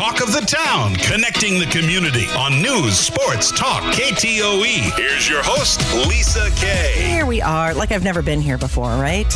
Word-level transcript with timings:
Talk 0.00 0.22
of 0.22 0.32
the 0.32 0.40
town, 0.40 0.94
connecting 0.94 1.58
the 1.58 1.66
community 1.66 2.24
on 2.34 2.62
news, 2.62 2.98
sports, 2.98 3.50
talk, 3.52 3.82
KTOE. 3.92 4.96
Here's 4.96 5.28
your 5.28 5.42
host, 5.42 5.78
Lisa 6.08 6.48
Kay. 6.56 6.94
Here 6.96 7.26
we 7.26 7.42
are, 7.42 7.74
like 7.74 7.92
I've 7.92 8.02
never 8.02 8.22
been 8.22 8.40
here 8.40 8.56
before, 8.56 8.88
right? 8.92 9.30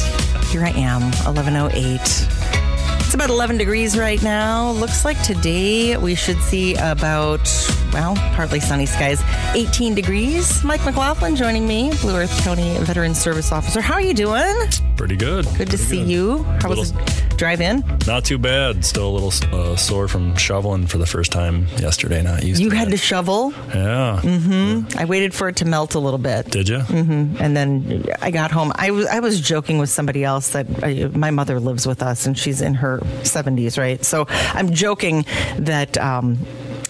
Here 0.50 0.64
I 0.64 0.70
am, 0.70 1.02
1108. 1.26 2.00
It's 2.00 3.12
about 3.12 3.28
11 3.28 3.58
degrees 3.58 3.98
right 3.98 4.20
now. 4.22 4.70
Looks 4.70 5.04
like 5.04 5.22
today 5.22 5.98
we 5.98 6.14
should 6.14 6.40
see 6.40 6.76
about, 6.76 7.46
well, 7.92 8.14
partly 8.34 8.58
sunny 8.58 8.86
skies. 8.86 9.22
18 9.54 9.94
degrees. 9.94 10.64
Mike 10.64 10.82
McLaughlin 10.86 11.36
joining 11.36 11.66
me, 11.68 11.92
Blue 12.00 12.16
Earth 12.16 12.34
County 12.42 12.74
Veteran 12.78 13.14
Service 13.14 13.52
Officer. 13.52 13.82
How 13.82 13.94
are 13.94 14.00
you 14.00 14.14
doing? 14.14 14.54
Pretty 14.96 15.16
good. 15.16 15.44
Good 15.44 15.70
to 15.70 15.76
Pretty 15.76 15.76
see 15.76 15.98
good. 15.98 16.08
you. 16.10 16.42
How 16.62 16.70
was 16.70 16.92
Little- 16.94 17.06
the 17.28 17.33
drive 17.44 17.60
in? 17.60 17.84
Not 18.06 18.24
too 18.24 18.38
bad. 18.38 18.84
Still 18.86 19.06
a 19.10 19.14
little 19.18 19.32
uh, 19.52 19.76
sore 19.76 20.08
from 20.08 20.34
shoveling 20.36 20.86
for 20.86 20.96
the 20.96 21.04
first 21.04 21.30
time 21.30 21.66
yesterday. 21.76 22.22
Not 22.22 22.42
used 22.42 22.58
You 22.62 22.70
to 22.70 22.76
had 22.76 22.88
that. 22.88 22.92
to 22.92 22.96
shovel. 22.96 23.52
Yeah. 23.68 24.20
Mm-hmm. 24.22 24.88
Yeah. 24.88 25.02
I 25.02 25.04
waited 25.04 25.34
for 25.34 25.48
it 25.48 25.56
to 25.56 25.66
melt 25.66 25.94
a 25.94 25.98
little 25.98 26.18
bit. 26.18 26.50
Did 26.50 26.70
you? 26.70 26.78
Mm-hmm. 26.78 27.36
And 27.42 27.54
then 27.54 28.04
I 28.22 28.30
got 28.30 28.50
home. 28.50 28.72
I 28.76 28.90
was 28.92 29.06
I 29.08 29.20
was 29.20 29.40
joking 29.42 29.76
with 29.78 29.90
somebody 29.90 30.24
else 30.24 30.50
that 30.52 30.66
I, 30.82 31.10
my 31.12 31.30
mother 31.30 31.60
lives 31.60 31.86
with 31.86 32.02
us, 32.02 32.24
and 32.26 32.38
she's 32.38 32.62
in 32.62 32.74
her 32.74 33.02
seventies, 33.24 33.76
right? 33.76 34.02
So 34.02 34.24
I'm 34.28 34.72
joking 34.72 35.26
that 35.58 35.98
um, 35.98 36.38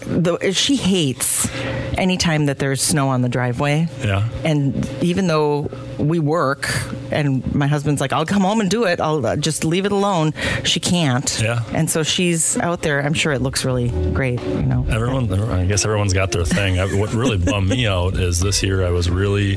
the, 0.05 0.51
she 0.51 0.75
hates 0.75 1.49
anytime 1.97 2.45
that 2.45 2.59
there's 2.59 2.81
snow 2.81 3.09
on 3.09 3.21
the 3.21 3.29
driveway. 3.29 3.87
Yeah. 4.03 4.27
And 4.43 4.87
even 5.03 5.27
though 5.27 5.69
we 5.97 6.19
work, 6.19 6.69
and 7.11 7.53
my 7.55 7.67
husband's 7.67 8.01
like, 8.01 8.13
"I'll 8.13 8.25
come 8.25 8.41
home 8.43 8.61
and 8.61 8.69
do 8.69 8.85
it. 8.85 8.99
I'll 8.99 9.25
uh, 9.25 9.35
just 9.35 9.63
leave 9.65 9.85
it 9.85 9.91
alone." 9.91 10.33
She 10.63 10.79
can't. 10.79 11.39
Yeah. 11.41 11.63
And 11.73 11.89
so 11.89 12.03
she's 12.03 12.57
out 12.57 12.81
there. 12.81 13.01
I'm 13.01 13.13
sure 13.13 13.33
it 13.33 13.41
looks 13.41 13.65
really 13.65 13.89
great. 14.11 14.41
You 14.41 14.63
know. 14.63 14.85
Everyone, 14.89 15.31
I 15.33 15.65
guess 15.65 15.85
everyone's 15.85 16.13
got 16.13 16.31
their 16.31 16.45
thing. 16.45 16.77
What 16.99 17.13
really 17.13 17.37
bummed 17.37 17.69
me 17.69 17.87
out 17.87 18.15
is 18.15 18.39
this 18.39 18.61
year 18.63 18.85
I 18.85 18.91
was 18.91 19.09
really 19.09 19.55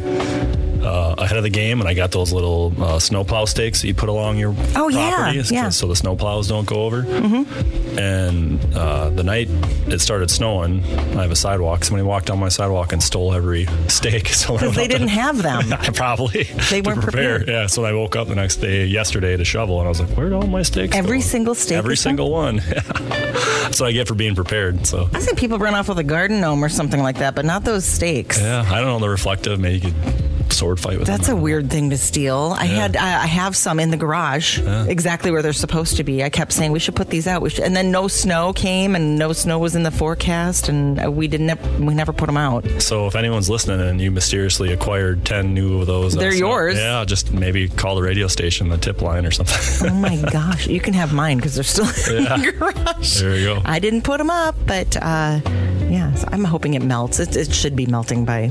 uh, 0.88 1.14
ahead 1.18 1.36
of 1.36 1.42
the 1.42 1.50
game, 1.50 1.80
and 1.80 1.88
I 1.88 1.94
got 1.94 2.10
those 2.12 2.32
little 2.32 2.72
uh, 2.82 2.98
snowplow 2.98 3.44
stakes 3.44 3.82
that 3.82 3.88
you 3.88 3.94
put 3.94 4.08
along 4.08 4.38
your 4.38 4.54
Oh, 4.74 4.88
yeah, 4.88 5.14
property, 5.16 5.42
so- 5.42 5.54
yeah. 5.54 5.68
so 5.68 5.86
the 5.86 5.94
snowplows 5.94 6.48
don't 6.48 6.66
go 6.66 6.84
over. 6.84 7.02
Mm-hmm. 7.02 7.98
And 7.98 8.74
uh, 8.74 9.10
the 9.10 9.22
night 9.24 9.48
it 9.88 10.00
started 10.00 10.30
snowing, 10.30 10.82
I 11.18 11.22
have 11.22 11.30
a 11.30 11.36
sidewalk. 11.36 11.84
Somebody 11.84 12.04
walked 12.06 12.26
down 12.26 12.38
my 12.38 12.48
sidewalk 12.48 12.92
and 12.92 13.02
stole 13.02 13.34
every 13.34 13.66
stake. 13.88 14.28
So 14.28 14.54
I 14.54 14.58
Because 14.58 14.76
went 14.76 14.76
they 14.76 14.88
didn't 14.88 15.08
have 15.24 15.42
them. 15.42 15.68
Probably. 15.94 16.44
They 16.70 16.80
weren't 16.80 17.02
prepare. 17.02 17.38
prepared. 17.38 17.48
Yeah. 17.48 17.66
So 17.66 17.84
I 17.84 17.92
woke 17.92 18.16
up 18.16 18.28
the 18.28 18.34
next 18.34 18.56
day, 18.56 18.86
yesterday, 18.86 19.36
to 19.36 19.44
shovel, 19.44 19.78
and 19.80 19.86
I 19.86 19.88
was 19.90 20.00
like, 20.00 20.10
"Where'd 20.10 20.32
all 20.32 20.46
my 20.46 20.62
stakes?" 20.62 20.96
Every 20.96 21.18
go?" 21.18 21.22
single 21.24 21.54
stake 21.54 21.76
Every 21.78 21.96
single 21.96 22.30
one. 22.30 22.56
That's 22.58 23.80
what 23.80 23.88
I 23.88 23.92
get 23.92 24.08
for 24.08 24.14
being 24.14 24.34
prepared. 24.34 24.86
So. 24.86 25.08
I 25.12 25.20
think 25.20 25.38
people 25.38 25.58
run 25.58 25.74
off 25.74 25.88
with 25.88 25.98
a 25.98 26.04
garden 26.04 26.40
gnome 26.40 26.64
or 26.64 26.68
something 26.68 27.02
like 27.02 27.18
that, 27.18 27.34
but 27.34 27.44
not 27.44 27.64
those 27.64 27.84
stakes. 27.84 28.40
Yeah, 28.40 28.64
I 28.66 28.76
don't 28.80 28.86
know 28.86 28.98
the 28.98 29.08
reflective. 29.10 29.58
Maybe 29.60 29.88
you 29.88 29.92
could 29.92 30.37
sword 30.52 30.80
fight 30.80 30.98
with 30.98 31.06
That's 31.06 31.28
a 31.28 31.32
them. 31.32 31.40
weird 31.42 31.70
thing 31.70 31.90
to 31.90 31.98
steal. 31.98 32.54
I 32.56 32.64
had 32.66 32.96
I 32.96 33.22
I 33.22 33.26
have 33.26 33.56
some 33.56 33.80
in 33.80 33.90
the 33.90 33.96
garage, 33.96 34.58
exactly 34.60 35.30
where 35.30 35.42
they're 35.42 35.52
supposed 35.52 35.96
to 35.96 36.04
be. 36.04 36.22
I 36.24 36.30
kept 36.30 36.52
saying 36.52 36.72
we 36.72 36.78
should 36.78 36.96
put 36.96 37.10
these 37.10 37.26
out. 37.26 37.42
We 37.42 37.50
should, 37.50 37.64
and 37.64 37.74
then 37.76 37.90
no 37.90 38.08
snow 38.08 38.52
came, 38.52 38.94
and 38.94 39.18
no 39.18 39.32
snow 39.32 39.58
was 39.58 39.74
in 39.74 39.82
the 39.82 39.90
forecast, 39.90 40.68
and 40.68 41.14
we 41.16 41.28
didn't. 41.28 41.58
We 41.80 41.94
never 41.94 42.12
put 42.12 42.26
them 42.26 42.36
out. 42.36 42.64
So 42.80 43.06
if 43.06 43.14
anyone's 43.16 43.48
listening 43.50 43.80
and 43.86 44.00
you 44.00 44.10
mysteriously 44.10 44.72
acquired 44.72 45.24
ten 45.24 45.54
new 45.54 45.80
of 45.80 45.86
those, 45.86 46.14
They're 46.14 46.30
not- 46.30 46.38
yours. 46.38 46.76
Yeah, 46.76 47.04
just 47.04 47.32
maybe 47.32 47.68
call 47.68 47.96
the 47.96 48.02
radio 48.02 48.26
station, 48.28 48.68
the 48.68 48.78
tip 48.78 49.02
line 49.02 49.26
or 49.26 49.30
something. 49.30 49.90
Oh 49.90 49.94
my 49.94 50.16
gosh! 50.32 50.66
You 50.66 50.80
can 50.80 50.94
have 50.94 51.12
mine 51.12 51.36
because 51.38 51.54
they're 51.54 51.64
still 51.64 51.86
in 52.16 52.24
the 52.24 52.52
garage. 52.58 53.20
there 53.20 53.36
you 53.36 53.44
go. 53.54 53.62
I 53.64 53.78
didn't 53.78 54.02
put 54.02 54.18
them 54.18 54.30
up, 54.30 54.54
but 54.66 54.96
uh, 55.00 55.40
yeah, 55.88 56.14
so 56.14 56.28
I'm 56.30 56.44
hoping 56.44 56.74
it 56.74 56.82
melts. 56.82 57.18
It, 57.18 57.36
it 57.36 57.52
should 57.52 57.74
be 57.76 57.86
melting 57.86 58.24
by. 58.24 58.50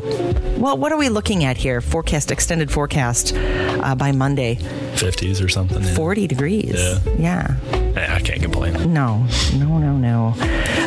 Well, 0.57 0.77
what 0.77 0.91
are 0.91 0.97
we 0.97 1.09
looking 1.09 1.43
at 1.43 1.57
here? 1.57 1.81
Forecast, 1.81 2.31
extended 2.31 2.71
forecast 2.71 3.33
uh, 3.35 3.95
by 3.95 4.11
Monday, 4.11 4.55
Fifties 4.95 5.41
or 5.41 5.47
something. 5.49 5.83
Yeah. 5.83 5.93
40 5.95 6.27
degrees. 6.27 6.73
Yeah. 6.75 6.99
yeah. 7.17 7.86
I 7.97 8.19
can't 8.19 8.41
complain. 8.41 8.73
No, 8.93 9.25
no, 9.55 9.77
no, 9.77 9.93
no. 9.97 10.35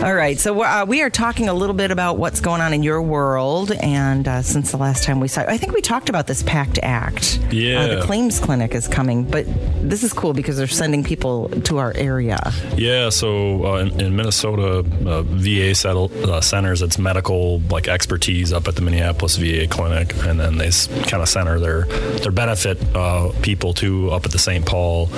All 0.04 0.15
right, 0.15 0.38
so 0.38 0.62
uh, 0.62 0.84
we 0.87 1.03
are 1.03 1.10
talking 1.10 1.48
a 1.48 1.54
little 1.54 1.75
bit 1.75 1.91
about 1.91 2.19
what's 2.19 2.41
going 2.41 2.60
on 2.60 2.72
in 2.72 2.82
your 2.82 3.03
world, 3.03 3.72
and 3.72 4.26
uh, 4.26 4.43
since 4.43 4.71
the 4.71 4.76
last 4.76 5.04
time 5.04 5.20
we 5.20 5.28
saw, 5.28 5.43
I 5.43 5.56
think 5.59 5.72
we 5.72 5.81
talked 5.81 6.09
about 6.09 6.26
this 6.26 6.43
PACT 6.43 6.78
Act. 6.82 7.38
uh, 7.43 7.47
Yeah. 7.50 7.87
the 7.97 8.03
claims 8.03 8.38
clinic 8.41 8.75
is 8.75 8.88
coming, 8.88 9.25
but 9.25 9.44
this 9.82 10.03
is 10.03 10.12
cool 10.12 10.32
because 10.32 10.56
they're 10.56 10.66
sending 10.66 11.04
people 11.04 11.49
to 11.62 11.78
our 11.78 11.93
area. 11.97 12.38
Yeah, 12.76 13.09
so 13.10 13.65
uh, 13.66 13.76
in, 13.78 14.00
in 14.00 14.16
Minnesota, 14.16 14.78
uh, 15.06 15.22
VA 15.22 15.75
settle, 15.75 16.10
uh, 16.31 16.41
centers 16.41 16.82
its 16.82 16.99
medical 16.99 17.60
like 17.70 17.88
expertise 17.88 18.53
up 18.53 18.69
at 18.69 18.76
the 18.76 18.82
Minneapolis 18.82 19.37
VA 19.37 19.66
clinic, 19.66 20.15
and 20.25 20.38
then 20.41 20.56
they 20.59 20.70
kind 21.09 21.22
of 21.22 21.28
center 21.28 21.59
their 21.59 21.82
their 22.20 22.32
benefit 22.32 22.78
uh, 22.94 23.31
people 23.43 23.72
to 23.75 24.10
up 24.10 24.25
at 24.25 24.32
the 24.32 24.38
St. 24.38 24.65
Paul 24.65 25.09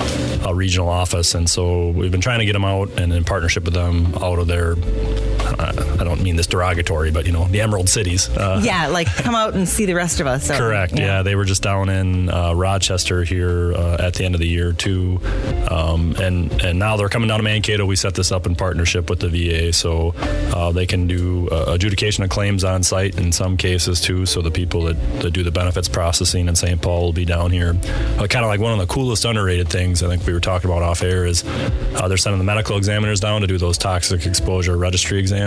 uh, 0.45 0.53
regional 0.53 0.89
office. 0.89 1.35
And 1.35 1.49
so 1.49 1.82
we've 1.89 2.11
been 2.11 2.21
trying 2.21 2.39
to 2.39 2.45
get 2.45 2.53
them 2.53 2.65
out, 2.65 2.89
and 2.99 3.11
in 3.13 3.23
partnership 3.23 3.65
with 3.65 3.73
them, 3.73 4.13
out 4.15 4.39
of 4.39 4.47
their. 4.47 4.75
I 5.59 5.69
I 5.99 6.03
don't 6.03 6.21
mean 6.21 6.35
this 6.35 6.47
derogatory, 6.47 7.11
but 7.11 7.25
you 7.25 7.31
know 7.31 7.45
the 7.45 7.61
Emerald 7.61 7.89
Cities. 7.89 8.29
Uh, 8.29 8.61
Yeah, 8.63 8.87
like 8.87 9.07
come 9.07 9.35
out 9.35 9.53
and 9.55 9.67
see 9.67 9.85
the 9.85 9.93
rest 9.95 10.19
of 10.19 10.27
us. 10.27 10.45
So, 10.47 10.57
Correct. 10.57 10.93
Yeah. 10.97 11.21
they 11.23 11.35
were 11.35 11.43
just 11.45 11.61
down 11.63 11.89
in 11.89 12.29
uh, 12.29 12.53
Rochester 12.53 13.23
here 13.23 13.73
uh, 13.73 13.97
at 13.99 14.13
the 14.15 14.23
end 14.25 14.35
of 14.35 14.39
the 14.41 14.47
year 14.47 14.71
too, 14.73 15.19
um, 15.69 16.15
and 16.19 16.51
and 16.63 16.79
now 16.79 16.97
they're 16.97 17.09
coming 17.09 17.27
down 17.27 17.39
to 17.39 17.43
Mankato. 17.43 17.85
We 17.85 17.95
set 17.95 18.15
this 18.15 18.31
up 18.31 18.45
in 18.45 18.55
partnership 18.55 19.09
with 19.09 19.19
the 19.19 19.29
VA, 19.29 19.73
so 19.73 20.13
uh, 20.53 20.71
they 20.71 20.85
can 20.85 21.07
do 21.07 21.49
uh, 21.49 21.65
adjudication 21.73 22.23
of 22.23 22.29
claims 22.29 22.63
on 22.63 22.83
site 22.83 23.17
in 23.17 23.31
some 23.31 23.57
cases 23.57 23.99
too. 24.01 24.25
So 24.25 24.41
the 24.41 24.51
people 24.51 24.83
that, 24.83 24.95
that 25.21 25.31
do 25.31 25.43
the 25.43 25.51
benefits 25.51 25.87
processing 25.89 26.47
in 26.47 26.55
St. 26.55 26.81
Paul 26.81 27.01
will 27.05 27.13
be 27.13 27.25
down 27.25 27.51
here. 27.51 27.75
Uh, 28.17 28.27
kind 28.27 28.45
of 28.45 28.49
like 28.49 28.59
one 28.59 28.71
of 28.73 28.79
the 28.79 28.87
coolest 28.91 29.25
underrated 29.25 29.69
things 29.69 30.01
I 30.03 30.07
think 30.07 30.25
we 30.25 30.33
were 30.33 30.39
talking 30.39 30.69
about 30.69 30.83
off 30.83 31.03
air 31.03 31.25
is 31.25 31.43
uh, 31.95 32.07
they're 32.07 32.17
sending 32.17 32.39
the 32.39 32.45
medical 32.45 32.77
examiners 32.77 33.19
down 33.19 33.41
to 33.41 33.47
do 33.47 33.57
those 33.57 33.77
toxic 33.77 34.25
exposure 34.25 34.77
registry 34.77 35.19
exams 35.19 35.42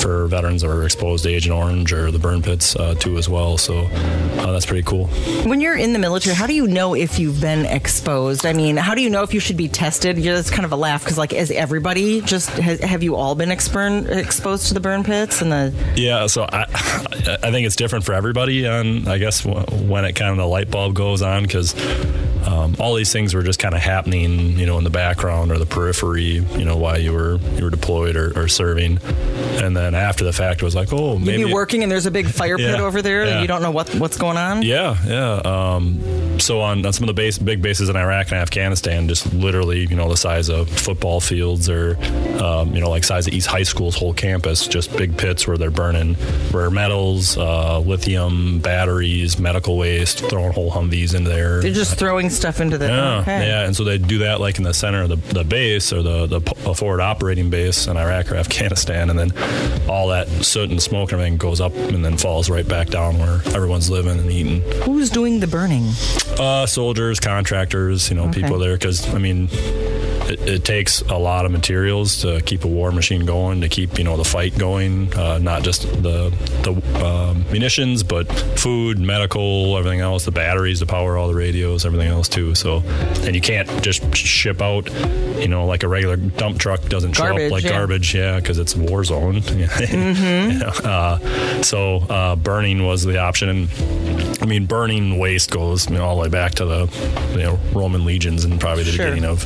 for 0.00 0.26
veterans 0.26 0.62
that 0.62 0.68
are 0.70 0.84
exposed 0.84 1.24
to 1.24 1.30
Agent 1.30 1.54
Orange 1.54 1.92
or 1.92 2.10
the 2.10 2.18
burn 2.18 2.42
pits 2.42 2.76
uh, 2.76 2.94
too 2.94 3.16
as 3.18 3.28
well. 3.28 3.58
So 3.58 3.86
uh, 3.86 4.52
that's 4.52 4.66
pretty 4.66 4.82
cool. 4.82 5.06
When 5.46 5.60
you're 5.60 5.76
in 5.76 5.92
the 5.92 5.98
military, 5.98 6.34
how 6.34 6.46
do 6.46 6.54
you 6.54 6.66
know 6.66 6.94
if 6.94 7.18
you've 7.18 7.40
been 7.40 7.66
exposed? 7.66 8.44
I 8.46 8.52
mean, 8.52 8.76
how 8.76 8.94
do 8.94 9.02
you 9.02 9.10
know 9.10 9.22
if 9.22 9.32
you 9.34 9.40
should 9.40 9.56
be 9.56 9.68
tested? 9.68 10.18
Yeah, 10.18 10.34
that's 10.34 10.50
kind 10.50 10.64
of 10.64 10.72
a 10.72 10.76
laugh 10.76 11.02
because, 11.04 11.18
like, 11.18 11.32
as 11.32 11.50
everybody, 11.50 12.20
just 12.20 12.50
has, 12.50 12.80
have 12.80 13.02
you 13.02 13.16
all 13.16 13.34
been 13.34 13.50
exper- 13.50 14.08
exposed 14.16 14.68
to 14.68 14.74
the 14.74 14.80
burn 14.80 15.04
pits 15.04 15.40
and 15.42 15.52
the? 15.52 15.74
Yeah, 15.96 16.26
so 16.26 16.42
I, 16.44 16.62
I 17.42 17.50
think 17.50 17.66
it's 17.66 17.76
different 17.76 18.04
for 18.04 18.12
everybody. 18.12 18.64
and 18.64 19.08
I 19.08 19.18
guess 19.18 19.44
when 19.44 20.04
it 20.04 20.14
kind 20.14 20.30
of 20.30 20.36
the 20.36 20.46
light 20.46 20.70
bulb 20.70 20.94
goes 20.94 21.22
on 21.22 21.42
because 21.42 21.74
um, 22.46 22.76
all 22.78 22.94
these 22.94 23.12
things 23.12 23.34
were 23.34 23.42
just 23.42 23.58
kind 23.58 23.74
of 23.74 23.80
happening, 23.80 24.58
you 24.58 24.66
know, 24.66 24.78
in 24.78 24.84
the 24.84 24.90
background 24.90 25.52
or 25.52 25.58
the 25.58 25.66
periphery, 25.66 26.44
you 26.56 26.64
know, 26.64 26.76
while 26.76 26.98
you 26.98 27.12
were 27.12 27.38
you 27.56 27.64
were 27.64 27.70
deployed 27.70 28.16
or, 28.16 28.38
or 28.38 28.48
serving, 28.48 28.98
and 29.62 29.76
then 29.76 29.94
after 29.94 30.24
the 30.24 30.32
fact, 30.32 30.62
it 30.62 30.64
was 30.64 30.74
like, 30.74 30.92
oh, 30.92 31.18
maybe 31.18 31.44
be 31.44 31.52
working 31.52 31.82
and 31.82 31.90
there's 31.90 32.06
a 32.06 32.10
big 32.10 32.26
fire 32.26 32.56
pit 32.56 32.68
Yeah, 32.78 32.82
over 32.82 33.02
there 33.02 33.22
and 33.22 33.30
yeah. 33.30 33.40
you 33.42 33.48
don't 33.48 33.62
know 33.62 33.70
what 33.70 33.88
what's 33.96 34.16
going 34.18 34.36
on. 34.36 34.62
Yeah, 34.62 34.96
yeah. 35.06 35.40
Um, 35.44 36.38
so 36.38 36.60
on, 36.60 36.84
on 36.86 36.92
some 36.92 37.04
of 37.04 37.08
the 37.08 37.14
base, 37.14 37.38
big 37.38 37.60
bases 37.62 37.88
in 37.88 37.96
Iraq 37.96 38.30
and 38.30 38.40
Afghanistan, 38.40 39.08
just 39.08 39.32
literally, 39.32 39.86
you 39.86 39.96
know, 39.96 40.08
the 40.08 40.16
size 40.16 40.48
of 40.48 40.68
football 40.68 41.20
fields 41.20 41.68
or, 41.68 41.96
um, 42.42 42.74
you 42.74 42.80
know, 42.80 42.90
like 42.90 43.04
size 43.04 43.26
of 43.26 43.32
East 43.32 43.46
High 43.48 43.62
School's 43.64 43.96
whole 43.96 44.14
campus, 44.14 44.66
just 44.66 44.96
big 44.96 45.16
pits 45.16 45.46
where 45.46 45.56
they're 45.56 45.70
burning 45.70 46.16
rare 46.52 46.70
metals, 46.70 47.36
uh, 47.38 47.78
lithium, 47.80 48.60
batteries, 48.60 49.38
medical 49.38 49.76
waste, 49.76 50.20
throwing 50.28 50.52
whole 50.52 50.70
Humvees 50.70 51.14
in 51.14 51.24
there. 51.24 51.60
They're 51.60 51.72
just 51.72 51.98
throwing 51.98 52.27
stuff 52.30 52.60
into 52.60 52.78
the. 52.78 52.86
Yeah, 52.88 53.20
okay. 53.20 53.46
yeah, 53.46 53.64
and 53.64 53.76
so 53.76 53.84
they 53.84 53.98
do 53.98 54.18
that 54.18 54.40
like 54.40 54.58
in 54.58 54.64
the 54.64 54.74
center 54.74 55.02
of 55.02 55.08
the, 55.08 55.16
the 55.34 55.44
base 55.44 55.92
or 55.92 56.02
the, 56.02 56.26
the 56.26 56.40
forward 56.74 57.00
operating 57.00 57.50
base 57.50 57.86
in 57.86 57.96
Iraq 57.96 58.30
or 58.32 58.36
Afghanistan, 58.36 59.10
and 59.10 59.18
then 59.18 59.32
all 59.88 60.08
that 60.08 60.28
soot 60.44 60.70
and 60.70 60.82
smoke 60.82 61.12
and 61.12 61.20
everything 61.20 61.36
goes 61.38 61.60
up 61.60 61.74
and 61.74 62.04
then 62.04 62.16
falls 62.16 62.48
right 62.50 62.66
back 62.66 62.88
down 62.88 63.18
where 63.18 63.40
everyone's 63.54 63.90
living 63.90 64.18
and 64.18 64.30
eating. 64.30 64.62
Who's 64.82 65.10
doing 65.10 65.40
the 65.40 65.46
burning? 65.46 65.90
Uh, 66.38 66.66
soldiers, 66.66 67.20
contractors, 67.20 68.10
you 68.10 68.16
know, 68.16 68.28
Okay. 68.28 68.42
people 68.42 68.58
there 68.58 68.74
because 68.74 69.12
I 69.14 69.18
mean, 69.18 69.48
it, 70.30 70.40
it 70.48 70.64
takes 70.64 71.00
a 71.02 71.16
lot 71.16 71.44
of 71.46 71.52
materials 71.52 72.20
to 72.22 72.40
keep 72.42 72.64
a 72.64 72.68
war 72.68 72.90
machine 72.92 73.24
going, 73.26 73.60
to 73.62 73.68
keep 73.68 73.98
you 73.98 74.04
know 74.04 74.16
the 74.16 74.24
fight 74.24 74.56
going, 74.58 75.12
uh, 75.14 75.38
not 75.38 75.62
just 75.62 75.82
the 76.02 76.30
the 76.62 77.04
um, 77.04 77.44
munitions, 77.50 78.02
but 78.02 78.30
food, 78.58 78.98
medical, 78.98 79.76
everything 79.76 80.00
else, 80.00 80.24
the 80.24 80.30
batteries 80.30 80.80
to 80.80 80.86
power 80.86 81.16
all 81.16 81.28
the 81.28 81.34
radios, 81.34 81.84
everything 81.86 82.08
else 82.08 82.28
too. 82.28 82.54
So, 82.54 82.78
and 83.22 83.34
you 83.34 83.40
can't 83.40 83.68
just 83.82 84.14
ship 84.16 84.60
out, 84.62 84.90
you 85.40 85.48
know, 85.48 85.66
like 85.66 85.82
a 85.82 85.88
regular 85.88 86.16
dump 86.16 86.58
truck 86.58 86.82
doesn't 86.82 87.14
show 87.14 87.24
Garbage, 87.24 87.46
up 87.46 87.52
like 87.52 87.64
yeah. 87.64 87.70
garbage, 87.70 88.14
yeah, 88.14 88.36
because 88.40 88.58
it's 88.58 88.74
war 88.76 89.04
zone. 89.04 89.42
Mm-hmm. 89.88 90.58
Uh, 90.88 91.18
so 91.62 91.96
uh, 92.08 92.36
burning 92.36 92.84
was 92.86 93.02
the 93.04 93.18
option, 93.18 93.48
and 93.48 93.68
I 94.42 94.46
mean, 94.46 94.66
burning 94.66 95.18
waste 95.18 95.50
goes 95.50 95.88
you 95.90 95.96
know, 95.96 96.04
all 96.04 96.16
the 96.16 96.22
way 96.22 96.28
back 96.28 96.54
to 96.56 96.64
the 96.64 97.30
you 97.32 97.42
know 97.42 97.58
Roman 97.72 98.04
legions 98.04 98.44
and 98.44 98.60
probably 98.60 98.84
the 98.84 98.92
Sure. 98.92 99.06
beginning 99.10 99.28
of 99.28 99.44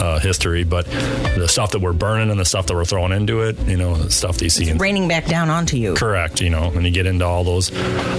uh, 0.00 0.18
history, 0.22 0.64
but 0.64 0.86
the 0.86 1.46
stuff 1.48 1.72
that 1.72 1.80
we're 1.80 1.92
burning 1.92 2.30
and 2.30 2.38
the 2.38 2.44
stuff 2.44 2.66
that 2.66 2.74
we're 2.74 2.84
throwing 2.84 3.12
into 3.12 3.42
it, 3.42 3.58
you 3.66 3.76
know, 3.76 3.94
the 3.94 4.10
stuff 4.10 4.38
that 4.38 4.44
you 4.44 4.50
see. 4.50 4.68
in, 4.68 4.78
Raining 4.78 5.08
back 5.08 5.26
down 5.26 5.50
onto 5.50 5.76
you. 5.76 5.94
Correct, 5.94 6.40
you 6.40 6.50
know, 6.50 6.64
and 6.74 6.84
you 6.84 6.90
get 6.90 7.06
into 7.06 7.24
all 7.24 7.44
those 7.44 7.70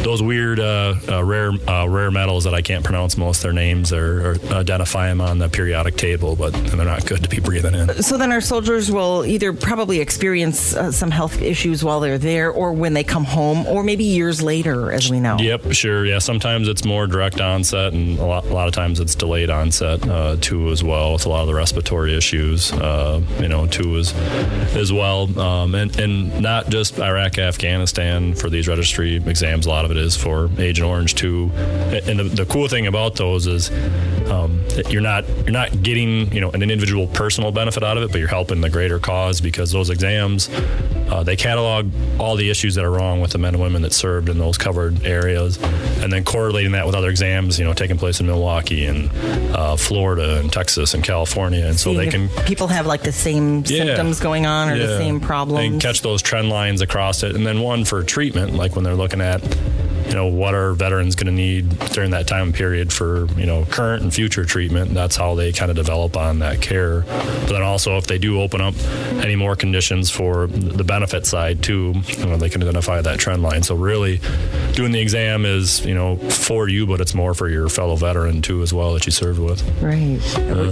those 0.03 0.21
weird 0.21 0.59
uh, 0.59 0.95
uh, 1.09 1.23
rare 1.23 1.51
uh, 1.67 1.87
rare 1.87 2.11
metals 2.11 2.43
that 2.43 2.53
I 2.53 2.61
can't 2.61 2.83
pronounce 2.83 3.17
most 3.17 3.37
of 3.37 3.43
their 3.43 3.53
names 3.53 3.91
or, 3.93 4.31
or 4.31 4.35
identify 4.53 5.07
them 5.07 5.21
on 5.21 5.39
the 5.39 5.49
periodic 5.49 5.95
table, 5.95 6.35
but 6.35 6.51
they're 6.53 6.85
not 6.85 7.05
good 7.05 7.23
to 7.23 7.29
be 7.29 7.39
breathing 7.39 7.75
in. 7.75 8.03
So 8.03 8.17
then 8.17 8.31
our 8.31 8.41
soldiers 8.41 8.91
will 8.91 9.25
either 9.25 9.53
probably 9.53 9.99
experience 9.99 10.75
uh, 10.75 10.91
some 10.91 11.11
health 11.11 11.41
issues 11.41 11.83
while 11.83 11.99
they're 11.99 12.17
there 12.17 12.51
or 12.51 12.73
when 12.73 12.93
they 12.93 13.03
come 13.03 13.23
home 13.23 13.65
or 13.67 13.83
maybe 13.83 14.03
years 14.03 14.41
later, 14.41 14.91
as 14.91 15.09
we 15.09 15.19
know. 15.19 15.37
Yep, 15.39 15.71
sure. 15.71 16.05
Yeah, 16.05 16.19
sometimes 16.19 16.67
it's 16.67 16.83
more 16.83 17.07
direct 17.07 17.39
onset, 17.39 17.93
and 17.93 18.19
a 18.19 18.25
lot, 18.25 18.45
a 18.45 18.53
lot 18.53 18.67
of 18.67 18.73
times 18.73 18.99
it's 18.99 19.15
delayed 19.15 19.49
onset 19.49 20.07
uh, 20.07 20.35
too, 20.39 20.69
as 20.69 20.83
well, 20.83 21.13
with 21.13 21.25
a 21.25 21.29
lot 21.29 21.41
of 21.41 21.47
the 21.47 21.53
respiratory 21.53 21.92
issues, 22.01 22.71
uh, 22.73 23.21
you 23.39 23.47
know, 23.47 23.67
too, 23.67 23.97
as, 23.97 24.13
as 24.75 24.91
well. 24.91 25.39
Um, 25.39 25.75
and, 25.75 25.97
and 25.99 26.41
not 26.41 26.69
just 26.69 26.99
Iraq, 26.99 27.37
Afghanistan 27.37 28.33
for 28.33 28.49
these 28.49 28.67
registry 28.67 29.15
exams, 29.15 29.65
a 29.65 29.69
lot 29.69 29.85
of 29.85 29.91
it 29.91 29.97
is 29.97 30.15
for 30.15 30.49
Agent 30.57 30.87
Orange 30.87 31.15
too. 31.15 31.51
And 31.55 32.19
the, 32.19 32.23
the 32.23 32.45
cool 32.45 32.67
thing 32.67 32.87
about 32.87 33.15
those 33.15 33.47
is 33.47 33.69
um, 34.29 34.63
you're 34.89 35.01
not 35.01 35.27
you're 35.27 35.51
not 35.51 35.83
getting 35.83 36.31
you 36.33 36.41
know 36.41 36.49
an 36.51 36.61
individual 36.61 37.07
personal 37.07 37.51
benefit 37.51 37.83
out 37.83 37.97
of 37.97 38.03
it, 38.03 38.11
but 38.11 38.19
you're 38.19 38.27
helping 38.27 38.61
the 38.61 38.69
greater 38.69 38.99
cause 38.99 39.41
because 39.41 39.71
those 39.71 39.89
exams 39.89 40.49
uh, 41.13 41.21
they 41.21 41.35
catalog 41.35 41.91
all 42.19 42.35
the 42.35 42.49
issues 42.49 42.73
that 42.73 42.83
are 42.83 42.89
wrong 42.89 43.21
with 43.21 43.31
the 43.31 43.37
men 43.37 43.53
and 43.53 43.61
women 43.61 43.83
that 43.83 43.93
served 43.93 44.29
in 44.29 44.39
those 44.39 44.57
covered 44.57 45.05
areas, 45.05 45.61
and 46.01 46.11
then 46.11 46.23
correlating 46.23 46.71
that 46.71 46.87
with 46.87 46.95
other 46.95 47.09
exams, 47.09 47.59
you 47.59 47.65
know, 47.65 47.73
taking 47.73 47.99
place 47.99 48.19
in 48.19 48.25
Milwaukee 48.25 48.85
and 48.85 49.11
uh, 49.55 49.75
Florida 49.75 50.39
and 50.39 50.51
Texas 50.51 50.95
and 50.95 51.03
California, 51.03 51.65
and 51.67 51.79
so 51.83 51.93
they 51.93 52.07
can 52.07 52.29
people 52.45 52.67
have 52.67 52.85
like 52.85 53.03
the 53.03 53.11
same 53.11 53.63
Yeah. 53.65 53.85
symptoms 53.85 54.19
going 54.19 54.45
on 54.45 54.69
or 54.69 54.77
the 54.77 54.85
Yeah. 54.93 54.97
same 54.97 55.19
They 55.19 55.25
can 55.69 55.79
catch 55.79 56.01
those 56.01 56.21
trend 56.21 56.49
lines 56.49 56.81
across 56.81 57.23
it, 57.23 57.35
and 57.35 57.45
then 57.45 57.59
one 57.61 57.85
for 57.85 58.03
treatment, 58.03 58.55
like 58.55 58.75
when 58.75 58.83
they're 58.83 58.95
looking 58.95 59.21
at, 59.21 59.41
you 60.07 60.13
know, 60.13 60.27
what 60.27 60.53
are 60.53 60.73
veterans 60.73 61.15
going 61.15 61.27
to 61.27 61.33
need 61.33 61.77
during 61.91 62.11
that 62.11 62.27
time 62.27 62.53
period 62.53 62.91
for 62.93 63.25
you 63.37 63.45
know 63.45 63.65
current 63.65 64.03
and 64.03 64.13
future 64.13 64.45
treatment. 64.45 64.93
That's 64.93 65.15
how 65.15 65.35
they 65.35 65.51
kind 65.51 65.69
of 65.69 65.75
develop 65.77 66.17
on 66.17 66.39
that 66.39 66.61
care. 66.61 67.01
But 67.01 67.49
then 67.49 67.61
also, 67.63 67.97
if 67.97 68.07
they 68.07 68.17
do 68.17 68.41
open 68.41 68.61
up 68.61 68.75
any 69.23 69.35
more 69.35 69.55
conditions 69.55 70.09
for 70.09 70.47
the 70.47 70.83
benefit 70.83 71.25
side 71.25 71.63
too, 71.63 71.93
you 72.07 72.25
know, 72.25 72.37
they 72.37 72.49
can 72.49 72.61
identify 72.61 73.01
that 73.01 73.19
trend 73.19 73.43
line. 73.43 73.63
So 73.63 73.75
really, 73.75 74.19
doing 74.73 74.91
the 74.91 74.99
exam 74.99 75.45
is 75.45 75.85
you 75.85 75.93
know 75.95 76.17
for 76.17 76.67
you, 76.69 76.85
but 76.85 77.01
it's 77.01 77.13
more 77.13 77.33
for 77.33 77.49
your 77.49 77.69
fellow 77.69 77.95
veteran 77.95 78.41
too 78.41 78.61
as 78.61 78.73
well 78.73 78.93
that 78.93 79.05
you 79.05 79.11
served 79.11 79.39
with. 79.39 79.61
right. 79.81 80.19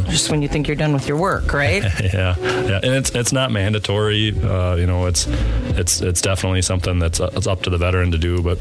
Just 0.10 0.30
when 0.30 0.42
you 0.42 0.48
think 0.48 0.68
you're 0.68 0.76
done 0.76 0.94
with 0.94 1.08
your 1.08 1.18
work, 1.18 1.54
right? 1.54 1.84
Yeah, 2.12 2.36
yeah, 2.40 2.80
and 2.84 2.94
it's 2.94 3.12
it's 3.16 3.32
not 3.32 3.52
mandatory. 3.52 4.34
Uh, 4.42 4.76
you 4.76 4.86
know, 4.86 5.06
it's 5.06 5.28
it's 5.78 6.02
it's 6.02 6.22
definitely 6.22 6.62
something 6.62 7.00
that's 7.00 7.20
uh, 7.22 7.30
it's 7.34 7.48
up 7.48 7.62
to 7.64 7.70
the 7.70 7.78
veteran 7.78 8.12
to 8.12 8.18
do. 8.18 8.42
But 8.42 8.58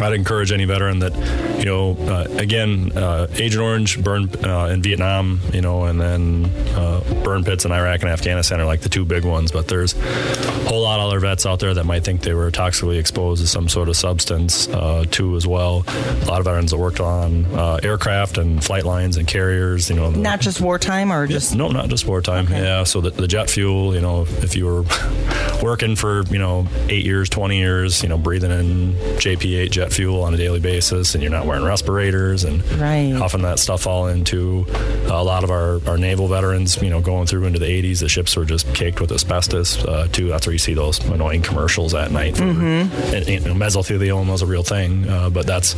I'd 0.00 0.12
encourage 0.12 0.52
any 0.52 0.64
veteran 0.64 0.98
that 1.00 1.14
you 1.58 1.64
know, 1.66 1.96
uh, 2.08 2.26
again, 2.38 2.92
uh, 2.96 3.26
Agent 3.34 3.62
Orange, 3.62 4.02
burn 4.02 4.28
uh, 4.44 4.66
in 4.66 4.82
Vietnam, 4.82 5.40
you 5.52 5.60
know, 5.60 5.84
and 5.84 6.00
then 6.00 6.46
uh, 6.74 7.00
burn 7.24 7.44
pits 7.44 7.64
in 7.64 7.72
Iraq 7.72 8.02
and 8.02 8.10
Afghanistan 8.10 8.60
are 8.60 8.64
like 8.66 8.80
the 8.80 8.88
two 8.88 9.04
big 9.04 9.24
ones. 9.24 9.52
But 9.52 9.68
there's 9.68 9.94
a 9.94 10.68
whole 10.68 10.82
lot 10.82 11.00
of 11.00 11.06
other 11.06 11.20
vets 11.20 11.46
out 11.46 11.60
there 11.60 11.74
that 11.74 11.84
might 11.84 12.04
think 12.04 12.22
they 12.22 12.34
were 12.34 12.50
toxically 12.50 12.98
exposed 12.98 13.40
to 13.42 13.48
some 13.48 13.68
sort 13.68 13.88
of 13.88 13.96
substance 13.96 14.68
uh, 14.68 15.04
too 15.10 15.36
as 15.36 15.46
well. 15.46 15.84
A 15.88 16.24
lot 16.26 16.40
of 16.40 16.44
veterans 16.44 16.70
that 16.72 16.78
worked 16.78 17.00
on 17.00 17.44
uh, 17.46 17.78
aircraft 17.82 18.38
and 18.38 18.62
flight 18.62 18.84
lines 18.84 19.16
and 19.16 19.26
carriers. 19.26 19.88
You 19.88 19.96
know, 19.96 20.10
the- 20.10 20.18
Not 20.18 20.40
just 20.40 20.60
wartime 20.60 21.12
or 21.12 21.26
just 21.26 21.54
no, 21.54 21.68
not 21.70 21.88
just 21.88 22.06
wartime. 22.06 22.46
Okay. 22.46 22.62
Yeah, 22.62 22.84
so 22.84 23.00
the, 23.00 23.10
the 23.10 23.26
jet 23.28 23.48
fuel, 23.48 23.94
you 23.94 24.00
know, 24.00 24.22
if 24.42 24.56
you 24.56 24.66
were 24.66 24.82
working 25.62 25.96
for, 25.96 26.22
you 26.24 26.38
know, 26.38 26.66
eight 26.88 27.04
years, 27.04 27.28
20 27.28 27.56
years, 27.58 28.02
you 28.02 28.08
know, 28.08 28.18
breathing 28.18 28.50
in 28.50 28.92
JP8 29.18 29.70
jet 29.74 29.92
fuel 29.92 30.22
on 30.22 30.32
a 30.32 30.36
daily 30.36 30.60
basis 30.60 31.14
and 31.14 31.22
you're 31.22 31.32
not 31.32 31.46
wearing 31.46 31.64
respirators 31.64 32.44
and 32.44 32.62
Right. 32.80 33.12
huffing 33.12 33.42
that 33.42 33.58
stuff 33.58 33.86
all 33.86 34.06
into 34.06 34.66
a 35.06 35.22
lot 35.22 35.42
of 35.44 35.50
our, 35.50 35.80
our 35.88 35.98
naval 35.98 36.28
veterans, 36.28 36.80
you 36.80 36.90
know, 36.90 37.00
going 37.00 37.26
through 37.26 37.44
into 37.44 37.58
the 37.58 37.66
80s, 37.66 38.00
the 38.00 38.08
ships 38.08 38.36
were 38.36 38.44
just 38.44 38.72
caked 38.74 39.00
with 39.00 39.10
asbestos 39.12 39.84
uh, 39.84 40.06
too. 40.12 40.28
That's 40.28 40.46
where 40.46 40.52
you 40.52 40.58
see 40.58 40.74
those 40.74 40.98
annoying 41.08 41.42
commercials 41.42 41.92
at 41.94 42.10
night. 42.12 42.36
For, 42.36 42.44
Mm-hmm. 42.44 43.14
and, 43.14 43.26
you 43.28 43.40
know, 43.40 43.54
mesothelioma 43.54 44.30
was 44.30 44.42
a 44.42 44.46
real 44.46 44.62
thing, 44.62 45.08
uh, 45.08 45.28
but 45.30 45.46
that's 45.46 45.72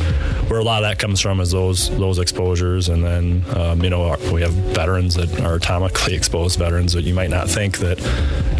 where 0.49 0.59
a 0.59 0.63
lot 0.63 0.83
of 0.83 0.89
that 0.89 0.99
comes 0.99 1.19
from 1.21 1.39
is 1.39 1.49
those 1.51 1.89
those 1.97 2.19
exposures. 2.19 2.89
And 2.89 3.03
then, 3.03 3.43
um, 3.55 3.83
you 3.83 3.89
know, 3.89 4.03
our, 4.03 4.17
we 4.31 4.41
have 4.41 4.51
veterans 4.53 5.15
that 5.15 5.29
are 5.41 5.57
atomically 5.57 6.13
exposed 6.19 6.59
veterans 6.59 6.93
that 6.93 7.03
you 7.03 7.13
might 7.13 7.29
not 7.31 7.49
think 7.49 7.77
that 7.79 7.97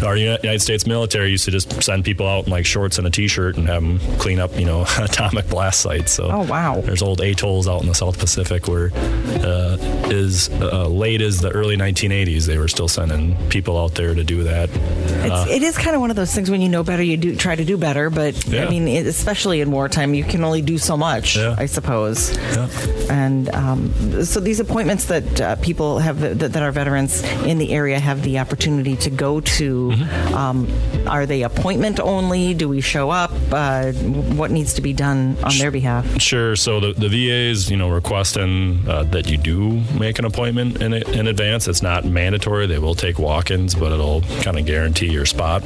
our 0.02 0.16
United 0.16 0.60
States 0.60 0.86
military 0.86 1.30
used 1.30 1.44
to 1.44 1.50
just 1.50 1.80
send 1.82 2.04
people 2.04 2.26
out 2.26 2.46
in 2.46 2.50
like 2.50 2.66
shorts 2.66 2.98
and 2.98 3.06
a 3.06 3.10
t-shirt 3.10 3.56
and 3.56 3.68
have 3.68 3.82
them 3.82 3.98
clean 4.18 4.38
up, 4.40 4.58
you 4.58 4.64
know, 4.64 4.84
atomic 5.28 5.48
blast 5.50 5.80
sites. 5.80 6.12
So 6.12 6.30
Oh, 6.30 6.42
wow. 6.44 6.80
there's 6.80 7.02
old 7.02 7.20
atolls 7.20 7.68
out 7.68 7.82
in 7.82 7.88
the 7.88 7.94
South 7.94 8.18
Pacific 8.18 8.66
where 8.68 8.90
uh, 8.94 9.76
is 10.10 10.48
uh, 10.50 10.86
late 10.88 11.20
as 11.20 11.40
the 11.40 11.50
early 11.50 11.76
1980s 11.76 12.46
they 12.46 12.58
were 12.58 12.68
still 12.68 12.88
sending 12.88 13.36
people 13.48 13.78
out 13.78 13.94
there 13.94 14.14
to 14.14 14.24
do 14.24 14.44
that. 14.44 14.70
It's, 14.72 15.50
it 15.50 15.62
is 15.62 15.76
kind 15.76 15.94
of 15.94 16.00
one 16.00 16.10
of 16.10 16.16
those 16.16 16.32
things 16.34 16.50
when 16.50 16.60
you 16.62 16.68
know 16.68 16.82
better, 16.82 17.02
you 17.02 17.16
do 17.16 17.36
try 17.36 17.54
to 17.54 17.64
do 17.64 17.76
better. 17.76 18.10
But 18.10 18.48
I 18.54 18.68
mean, 18.68 18.88
especially 19.06 19.60
in 19.60 19.70
wartime, 19.70 20.14
you 20.14 20.24
can 20.24 20.44
only 20.44 20.62
do 20.62 20.78
so 20.78 20.96
much, 20.96 21.36
Yeah. 21.36 21.54
I 21.58 21.66
suppose. 21.66 22.36
Yeah. 22.36 22.68
And 23.10 23.48
um, 23.54 24.24
so 24.24 24.40
these 24.40 24.60
appointments 24.60 25.06
that 25.06 25.40
uh, 25.40 25.56
people 25.56 25.98
have, 25.98 26.20
that, 26.20 26.52
that 26.52 26.62
are 26.62 26.72
veterans 26.72 27.22
in 27.44 27.58
the 27.58 27.72
area 27.72 27.98
have 27.98 28.22
the 28.22 28.38
opportunity 28.38 28.96
to 28.96 29.10
go 29.10 29.40
to, 29.40 29.68
Mm-hmm. 29.88 30.34
um, 30.34 30.68
are 31.08 31.26
they 31.26 31.42
appointment 31.42 32.00
only? 32.00 32.54
Do 32.54 32.68
we 32.68 32.80
show 32.80 33.10
up? 33.10 33.32
Uh, 33.50 33.92
what 33.92 34.50
needs 34.50 34.74
to 34.74 34.82
be 34.82 34.92
done 34.92 35.17
on 35.18 35.58
their 35.58 35.70
behalf? 35.70 36.20
Sure. 36.20 36.56
So 36.56 36.80
the, 36.80 36.92
the 36.92 37.08
VA 37.08 37.50
is, 37.50 37.70
you 37.70 37.76
know, 37.76 37.88
requesting 37.88 38.88
uh, 38.88 39.04
that 39.04 39.28
you 39.28 39.36
do 39.36 39.82
make 39.98 40.18
an 40.18 40.24
appointment 40.24 40.80
in, 40.80 40.92
in 40.92 41.26
advance. 41.26 41.68
It's 41.68 41.82
not 41.82 42.04
mandatory. 42.04 42.66
They 42.66 42.78
will 42.78 42.94
take 42.94 43.18
walk-ins, 43.18 43.74
but 43.74 43.92
it'll 43.92 44.22
kind 44.42 44.58
of 44.58 44.66
guarantee 44.66 45.10
your 45.10 45.26
spot. 45.26 45.62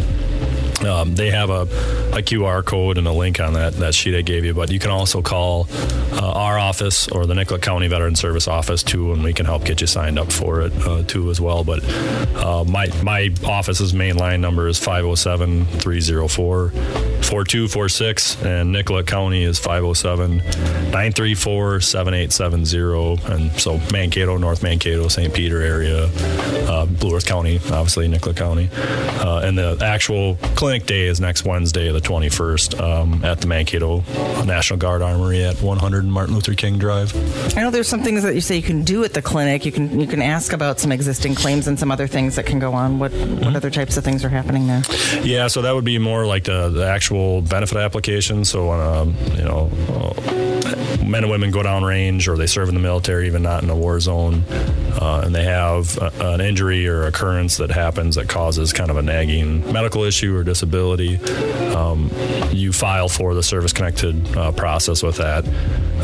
Um, 0.84 1.14
they 1.14 1.30
have 1.30 1.50
a, 1.50 1.62
a 2.12 2.22
QR 2.22 2.64
code 2.64 2.98
and 2.98 3.06
a 3.06 3.12
link 3.12 3.40
on 3.40 3.54
that, 3.54 3.74
that 3.74 3.94
sheet 3.94 4.16
I 4.16 4.22
gave 4.22 4.44
you, 4.44 4.54
but 4.54 4.70
you 4.70 4.78
can 4.78 4.90
also 4.90 5.22
call 5.22 5.68
uh, 6.12 6.32
our 6.32 6.58
office 6.58 7.08
or 7.08 7.26
the 7.26 7.34
Nicollet 7.34 7.62
County 7.62 7.88
Veteran 7.88 8.16
Service 8.16 8.48
office 8.48 8.82
too, 8.82 9.12
and 9.12 9.22
we 9.22 9.32
can 9.32 9.46
help 9.46 9.64
get 9.64 9.80
you 9.80 9.86
signed 9.86 10.18
up 10.18 10.32
for 10.32 10.62
it 10.62 10.72
uh, 10.86 11.02
too 11.04 11.30
as 11.30 11.40
well. 11.40 11.64
But 11.64 11.84
uh, 12.36 12.64
my 12.64 12.88
my 13.02 13.30
office's 13.44 13.94
main 13.94 14.16
line 14.16 14.40
number 14.40 14.66
is 14.66 14.78
507 14.78 15.66
304 15.66 16.68
4246, 16.70 18.42
and 18.42 18.72
Nicollet 18.72 19.06
County 19.06 19.44
is 19.44 19.58
507 19.58 20.38
934 20.38 21.80
7870. 21.80 23.32
And 23.32 23.52
so 23.52 23.78
Mankato, 23.92 24.36
North 24.36 24.62
Mankato, 24.62 25.08
St. 25.08 25.32
Peter 25.32 25.60
area, 25.60 26.10
uh, 26.68 26.86
Blue 26.86 27.16
Earth 27.16 27.26
County, 27.26 27.56
obviously 27.56 28.08
Nicollet 28.08 28.36
County. 28.36 28.68
Uh, 28.72 29.40
and 29.44 29.56
the 29.56 29.78
actual 29.82 30.36
clinic 30.56 30.71
day 30.80 31.06
is 31.06 31.20
next 31.20 31.44
Wednesday, 31.44 31.92
the 31.92 32.00
21st, 32.00 32.80
um, 32.80 33.24
at 33.24 33.40
the 33.40 33.46
Mankato 33.46 34.00
National 34.44 34.78
Guard 34.78 35.02
Armory 35.02 35.44
at 35.44 35.60
100 35.62 36.04
Martin 36.04 36.34
Luther 36.34 36.54
King 36.54 36.78
Drive. 36.78 37.14
I 37.56 37.62
know 37.62 37.70
there's 37.70 37.88
some 37.88 38.02
things 38.02 38.22
that 38.22 38.34
you 38.34 38.40
say 38.40 38.56
you 38.56 38.62
can 38.62 38.82
do 38.82 39.04
at 39.04 39.14
the 39.14 39.22
clinic. 39.22 39.64
You 39.64 39.72
can 39.72 40.00
you 40.00 40.06
can 40.06 40.22
ask 40.22 40.52
about 40.52 40.80
some 40.80 40.90
existing 40.90 41.34
claims 41.34 41.66
and 41.68 41.78
some 41.78 41.90
other 41.90 42.06
things 42.06 42.36
that 42.36 42.46
can 42.46 42.58
go 42.58 42.72
on. 42.72 42.98
What 42.98 43.12
Mm-hmm. 43.12 43.44
what 43.44 43.56
other 43.56 43.70
types 43.70 43.96
of 43.98 44.04
things 44.04 44.24
are 44.24 44.28
happening 44.30 44.66
there? 44.66 44.82
Yeah, 45.22 45.46
so 45.48 45.60
that 45.62 45.74
would 45.74 45.84
be 45.84 45.98
more 45.98 46.26
like 46.26 46.44
the, 46.44 46.70
the 46.70 46.86
actual 46.86 47.42
benefit 47.42 47.76
application. 47.76 48.44
So 48.44 48.70
on 48.70 48.80
a 49.08 49.36
you 49.36 49.44
know 49.44 49.70
uh, 49.90 50.32
men 51.12 51.24
and 51.24 51.30
women 51.30 51.50
go 51.50 51.62
down 51.62 51.84
range 51.84 52.26
or 52.26 52.36
they 52.36 52.46
serve 52.46 52.68
in 52.68 52.74
the 52.74 52.80
military, 52.80 53.26
even 53.26 53.42
not 53.42 53.62
in 53.62 53.70
a 53.70 53.76
war 53.76 54.00
zone, 54.00 54.42
uh, 55.00 55.22
and 55.24 55.34
they 55.34 55.44
have 55.44 55.96
a, 55.98 56.32
an 56.32 56.40
injury 56.40 56.88
or 56.88 57.04
occurrence 57.04 57.58
that 57.58 57.70
happens 57.70 58.16
that 58.16 58.28
causes 58.28 58.72
kind 58.72 58.90
of 58.90 58.96
a 58.96 59.02
nagging 59.02 59.70
medical 59.72 60.02
issue 60.02 60.34
or 60.34 60.42
disability, 60.42 61.18
um, 61.74 62.10
you 62.50 62.72
file 62.72 63.08
for 63.08 63.34
the 63.34 63.42
service 63.42 63.72
connected 63.72 64.36
uh, 64.36 64.50
process 64.52 65.02
with 65.02 65.18
that. 65.18 65.44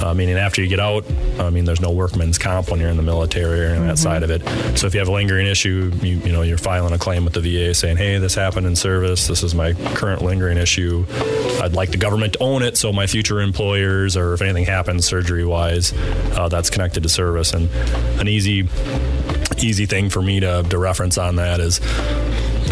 Uh, 0.02 0.14
meaning 0.14 0.36
after 0.36 0.62
you 0.62 0.68
get 0.68 0.78
out, 0.78 1.04
I 1.40 1.50
mean, 1.50 1.64
there's 1.64 1.80
no 1.80 1.90
workman's 1.90 2.38
comp 2.38 2.70
when 2.70 2.78
you're 2.78 2.90
in 2.90 2.96
the 2.96 3.02
military 3.02 3.64
or 3.64 3.74
on 3.74 3.86
that 3.88 3.98
side 3.98 4.22
of 4.22 4.30
it. 4.30 4.46
So 4.78 4.86
if 4.86 4.94
you 4.94 5.00
have 5.00 5.08
a 5.08 5.12
lingering 5.12 5.46
issue, 5.46 5.90
you, 6.02 6.18
you 6.18 6.32
know, 6.32 6.42
you're 6.42 6.58
filing 6.58 6.92
a 6.92 6.98
claim 6.98 7.24
with 7.24 7.32
the 7.32 7.40
VA 7.40 7.74
saying, 7.74 7.96
hey, 7.96 8.18
this 8.18 8.34
happened 8.34 8.66
in 8.66 8.76
service. 8.76 9.26
This 9.26 9.42
is 9.42 9.54
my 9.54 9.72
current 9.72 10.22
lingering 10.22 10.58
issue. 10.58 11.04
I'd 11.60 11.72
like 11.72 11.90
the 11.90 11.96
government 11.96 12.34
to 12.34 12.42
own 12.42 12.62
it 12.62 12.76
so 12.76 12.92
my 12.92 13.06
future 13.06 13.40
employers 13.40 14.16
or 14.16 14.34
if 14.34 14.42
anything 14.42 14.64
happens 14.64 14.97
surgery 15.02 15.44
wise, 15.44 15.92
uh, 16.36 16.48
that's 16.48 16.70
connected 16.70 17.02
to 17.02 17.08
service. 17.08 17.52
And 17.52 17.70
an 18.20 18.28
easy, 18.28 18.68
easy 19.58 19.86
thing 19.86 20.10
for 20.10 20.22
me 20.22 20.40
to, 20.40 20.64
to 20.68 20.78
reference 20.78 21.18
on 21.18 21.36
that 21.36 21.60
is 21.60 21.80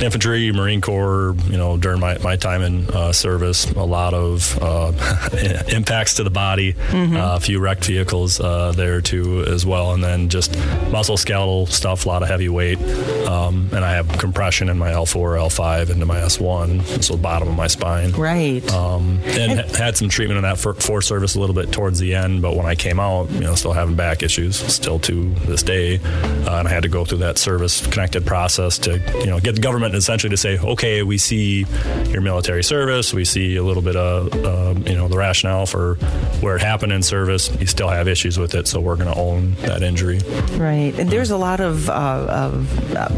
infantry, 0.02 0.52
Marine 0.52 0.80
Corps, 0.80 1.34
you 1.48 1.56
know, 1.56 1.76
during 1.76 2.00
my, 2.00 2.18
my 2.18 2.36
time 2.36 2.62
in 2.62 2.88
uh, 2.90 3.12
service, 3.12 3.70
a 3.72 3.84
lot 3.84 4.14
of 4.14 4.58
uh, 4.62 4.92
impacts 5.68 6.14
to 6.14 6.24
the 6.24 6.30
body, 6.30 6.74
mm-hmm. 6.74 7.16
uh, 7.16 7.36
a 7.36 7.40
few 7.40 7.60
wrecked 7.60 7.84
vehicles 7.84 8.40
uh, 8.40 8.72
there 8.72 9.00
too 9.00 9.44
as 9.44 9.64
well, 9.64 9.92
and 9.92 10.02
then 10.02 10.28
just 10.28 10.56
muscle 10.90 11.16
skeletal 11.16 11.66
stuff, 11.66 12.06
a 12.06 12.08
lot 12.08 12.22
of 12.22 12.28
heavy 12.28 12.48
weight. 12.48 12.80
Um, 13.26 13.68
and 13.72 13.84
I 13.84 13.92
have 13.92 14.08
compression 14.18 14.68
in 14.68 14.78
my 14.78 14.90
L4, 14.90 15.38
L5 15.38 15.90
into 15.90 16.06
my 16.06 16.20
S1, 16.20 17.02
so 17.02 17.16
the 17.16 17.22
bottom 17.22 17.48
of 17.48 17.56
my 17.56 17.66
spine. 17.66 18.12
Right. 18.12 18.68
Um, 18.72 19.20
and, 19.24 19.60
and 19.60 19.76
had 19.76 19.96
some 19.96 20.08
treatment 20.08 20.38
in 20.38 20.42
that 20.42 20.58
for, 20.58 20.74
for 20.74 21.02
service 21.02 21.34
a 21.34 21.40
little 21.40 21.54
bit 21.54 21.72
towards 21.72 21.98
the 21.98 22.14
end, 22.14 22.42
but 22.42 22.56
when 22.56 22.66
I 22.66 22.74
came 22.74 23.00
out, 23.00 23.30
you 23.30 23.40
know, 23.40 23.54
still 23.54 23.72
having 23.72 23.96
back 23.96 24.22
issues, 24.22 24.56
still 24.56 24.98
to 25.00 25.30
this 25.46 25.62
day, 25.62 25.98
uh, 25.98 26.58
and 26.58 26.68
I 26.68 26.70
had 26.70 26.82
to 26.82 26.88
go 26.88 27.04
through 27.04 27.18
that 27.18 27.38
service 27.38 27.86
connected 27.86 28.26
process 28.26 28.78
to, 28.78 28.98
you 29.20 29.26
know, 29.26 29.40
get 29.40 29.54
the 29.54 29.60
government 29.60 29.85
essentially 29.94 30.30
to 30.30 30.36
say, 30.36 30.58
okay, 30.58 31.02
we 31.02 31.18
see 31.18 31.66
your 32.08 32.20
military 32.20 32.64
service, 32.64 33.12
we 33.12 33.24
see 33.24 33.56
a 33.56 33.62
little 33.62 33.82
bit 33.82 33.96
of, 33.96 34.32
uh, 34.44 34.74
you 34.88 34.96
know, 34.96 35.08
the 35.08 35.16
rationale 35.16 35.66
for 35.66 35.94
where 36.40 36.56
it 36.56 36.62
happened 36.62 36.92
in 36.92 37.02
service. 37.02 37.54
You 37.60 37.66
still 37.66 37.88
have 37.88 38.08
issues 38.08 38.38
with 38.38 38.54
it, 38.54 38.66
so 38.66 38.80
we're 38.80 38.96
going 38.96 39.12
to 39.12 39.18
own 39.18 39.52
that 39.62 39.82
injury. 39.82 40.20
Right, 40.52 40.92
and 40.98 41.10
there's 41.10 41.30
a 41.30 41.36
lot 41.36 41.60
of, 41.60 41.88
uh, 41.88 42.26
of 42.28 42.94
uh, 42.96 43.08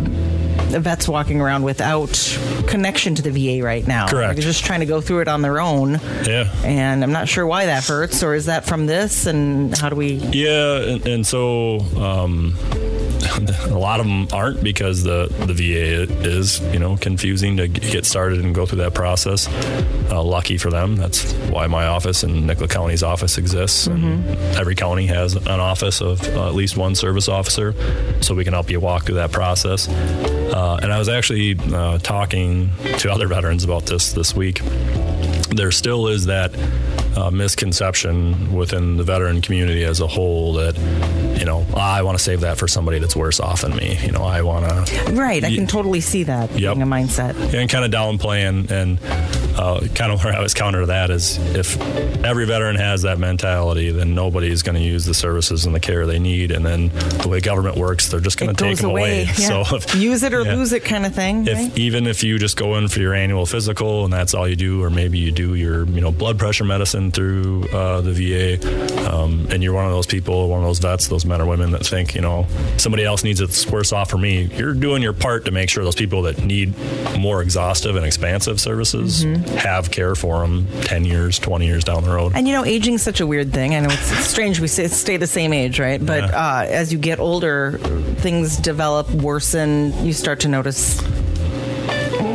vets 0.78 1.08
walking 1.08 1.40
around 1.40 1.62
without 1.62 2.10
connection 2.66 3.14
to 3.14 3.22
the 3.22 3.30
VA 3.30 3.64
right 3.64 3.86
now. 3.86 4.08
Correct. 4.08 4.34
They're 4.34 4.42
just 4.42 4.64
trying 4.64 4.80
to 4.80 4.86
go 4.86 5.00
through 5.00 5.20
it 5.20 5.28
on 5.28 5.42
their 5.42 5.60
own. 5.60 6.00
Yeah. 6.24 6.52
And 6.64 7.02
I'm 7.02 7.12
not 7.12 7.28
sure 7.28 7.46
why 7.46 7.66
that 7.66 7.84
hurts, 7.84 8.22
or 8.22 8.34
is 8.34 8.46
that 8.46 8.66
from 8.66 8.86
this? 8.86 9.26
And 9.26 9.76
how 9.76 9.88
do 9.88 9.96
we? 9.96 10.14
Yeah, 10.14 10.76
and, 10.80 11.06
and 11.06 11.26
so. 11.26 11.80
Um, 11.96 12.54
a 13.70 13.78
lot 13.78 14.00
of 14.00 14.06
them 14.06 14.28
aren't 14.32 14.62
because 14.62 15.02
the, 15.02 15.26
the 15.46 15.54
VA 15.54 16.12
is, 16.26 16.60
you 16.72 16.78
know, 16.78 16.96
confusing 16.96 17.56
to 17.56 17.68
get 17.68 18.06
started 18.06 18.40
and 18.40 18.54
go 18.54 18.66
through 18.66 18.78
that 18.78 18.94
process. 18.94 19.48
Uh, 20.10 20.22
lucky 20.22 20.58
for 20.58 20.70
them. 20.70 20.96
That's 20.96 21.32
why 21.50 21.66
my 21.66 21.86
office 21.86 22.22
and 22.22 22.46
Nicollet 22.46 22.70
County's 22.70 23.02
office 23.02 23.38
exists. 23.38 23.88
Mm-hmm. 23.88 24.58
every 24.58 24.74
county 24.74 25.06
has 25.06 25.34
an 25.34 25.60
office 25.60 26.00
of 26.00 26.22
uh, 26.36 26.48
at 26.48 26.54
least 26.54 26.76
one 26.76 26.94
service 26.94 27.28
officer, 27.28 27.74
so 28.20 28.34
we 28.34 28.44
can 28.44 28.52
help 28.52 28.70
you 28.70 28.80
walk 28.80 29.04
through 29.04 29.16
that 29.16 29.32
process. 29.32 29.88
Uh, 29.88 30.78
and 30.82 30.92
I 30.92 30.98
was 30.98 31.08
actually 31.08 31.56
uh, 31.72 31.98
talking 31.98 32.70
to 32.98 33.12
other 33.12 33.26
veterans 33.28 33.64
about 33.64 33.86
this 33.86 34.12
this 34.12 34.34
week. 34.34 34.60
There 35.50 35.70
still 35.70 36.08
is 36.08 36.26
that 36.26 36.52
uh, 37.16 37.30
misconception 37.30 38.52
within 38.52 38.96
the 38.96 39.04
veteran 39.04 39.40
community 39.40 39.84
as 39.84 40.00
a 40.00 40.06
whole 40.06 40.54
that 40.54 40.76
you 41.38 41.44
know 41.44 41.66
I 41.74 42.02
want 42.02 42.18
to 42.18 42.22
save 42.22 42.40
that 42.40 42.58
for 42.58 42.68
somebody 42.68 42.98
that's 42.98 43.16
worse 43.16 43.40
off 43.40 43.62
than 43.62 43.76
me. 43.76 43.98
You 44.04 44.12
know, 44.12 44.22
I 44.22 44.42
want 44.42 44.86
to. 44.86 45.12
Right, 45.12 45.42
I 45.42 45.54
can 45.54 45.66
totally 45.66 46.00
see 46.00 46.24
that 46.24 46.50
yep. 46.52 46.74
being 46.74 46.82
a 46.82 46.86
mindset. 46.86 47.34
And 47.54 47.70
kind 47.70 47.84
of 47.84 47.90
downplaying 47.90 48.70
and 48.70 48.98
uh, 49.58 49.80
kind 49.92 50.12
of 50.12 50.22
where 50.22 50.34
I 50.34 50.40
was 50.40 50.54
counter 50.54 50.80
to 50.80 50.86
that 50.86 51.10
is 51.10 51.36
if 51.56 51.80
every 52.24 52.46
veteran 52.46 52.76
has 52.76 53.02
that 53.02 53.18
mentality, 53.18 53.90
then 53.90 54.14
nobody 54.14 54.48
is 54.48 54.62
going 54.62 54.76
to 54.76 54.82
use 54.82 55.04
the 55.04 55.14
services 55.14 55.66
and 55.66 55.74
the 55.74 55.80
care 55.80 56.06
they 56.06 56.20
need. 56.20 56.52
And 56.52 56.64
then 56.64 56.88
the 56.88 57.28
way 57.28 57.40
government 57.40 57.76
works, 57.76 58.08
they're 58.08 58.20
just 58.20 58.38
going 58.38 58.54
to 58.54 58.64
take 58.64 58.78
them 58.78 58.90
away. 58.90 59.22
away. 59.22 59.28
Yeah. 59.38 59.64
So 59.64 59.76
if, 59.76 59.94
use 59.94 60.22
it 60.22 60.32
or 60.32 60.42
yeah. 60.42 60.54
lose 60.54 60.72
it 60.72 60.84
kind 60.84 61.06
of 61.06 61.14
thing. 61.14 61.46
If 61.46 61.58
right? 61.58 61.78
even 61.78 62.06
if 62.06 62.22
you 62.22 62.38
just 62.38 62.56
go 62.56 62.76
in 62.76 62.88
for 62.88 63.00
your 63.00 63.14
annual 63.14 63.46
physical 63.46 64.04
and 64.04 64.12
that's 64.12 64.34
all 64.34 64.48
you 64.48 64.56
do, 64.56 64.82
or 64.82 64.90
maybe 64.90 65.18
you 65.18 65.32
do 65.32 65.54
your 65.54 65.84
you 65.86 66.00
know 66.00 66.10
blood 66.10 66.38
pressure 66.38 66.64
medicine 66.64 67.10
through 67.10 67.68
uh, 67.68 68.00
the 68.00 68.12
VA, 68.12 69.12
um, 69.12 69.46
and 69.50 69.62
you're 69.62 69.74
one 69.74 69.86
of 69.86 69.92
those 69.92 70.06
people, 70.06 70.48
one 70.48 70.60
of 70.60 70.66
those 70.66 70.78
vets, 70.78 71.08
those 71.08 71.24
men 71.24 71.40
or 71.40 71.46
women 71.46 71.70
that 71.72 71.86
think 71.86 72.14
you 72.14 72.20
know 72.20 72.46
somebody 72.78 73.04
else 73.04 73.24
needs 73.24 73.40
it's 73.40 73.66
worse 73.66 73.92
off 73.92 74.10
for 74.10 74.18
me. 74.18 74.44
You're 74.56 74.74
doing 74.74 75.02
your 75.02 75.12
part 75.12 75.44
to 75.46 75.50
make 75.50 75.68
sure 75.68 75.84
those 75.84 75.94
people 75.94 76.22
that 76.22 76.44
need 76.44 76.74
more 77.18 77.42
exhaustive 77.42 77.96
and 77.96 78.04
expansive 78.04 78.60
services 78.60 79.24
mm-hmm 79.24 79.47
have 79.48 79.90
care 79.90 80.14
for 80.14 80.40
them 80.40 80.66
10 80.82 81.04
years, 81.04 81.38
20 81.38 81.66
years 81.66 81.84
down 81.84 82.04
the 82.04 82.10
road. 82.10 82.32
And 82.34 82.46
you 82.46 82.54
know, 82.54 82.64
aging 82.64 82.94
is 82.94 83.02
such 83.02 83.20
a 83.20 83.26
weird 83.26 83.52
thing. 83.52 83.74
I 83.74 83.80
know 83.80 83.90
it's, 83.90 84.12
it's 84.12 84.26
strange 84.26 84.60
we 84.60 84.68
stay 84.68 85.16
the 85.16 85.26
same 85.26 85.52
age, 85.52 85.80
right? 85.80 86.04
But 86.04 86.24
yeah. 86.24 86.58
uh, 86.58 86.66
as 86.68 86.92
you 86.92 86.98
get 86.98 87.18
older, 87.18 87.78
things 88.18 88.56
develop, 88.56 89.10
worsen. 89.10 89.92
You 90.04 90.12
start 90.12 90.40
to 90.40 90.48
notice 90.48 91.00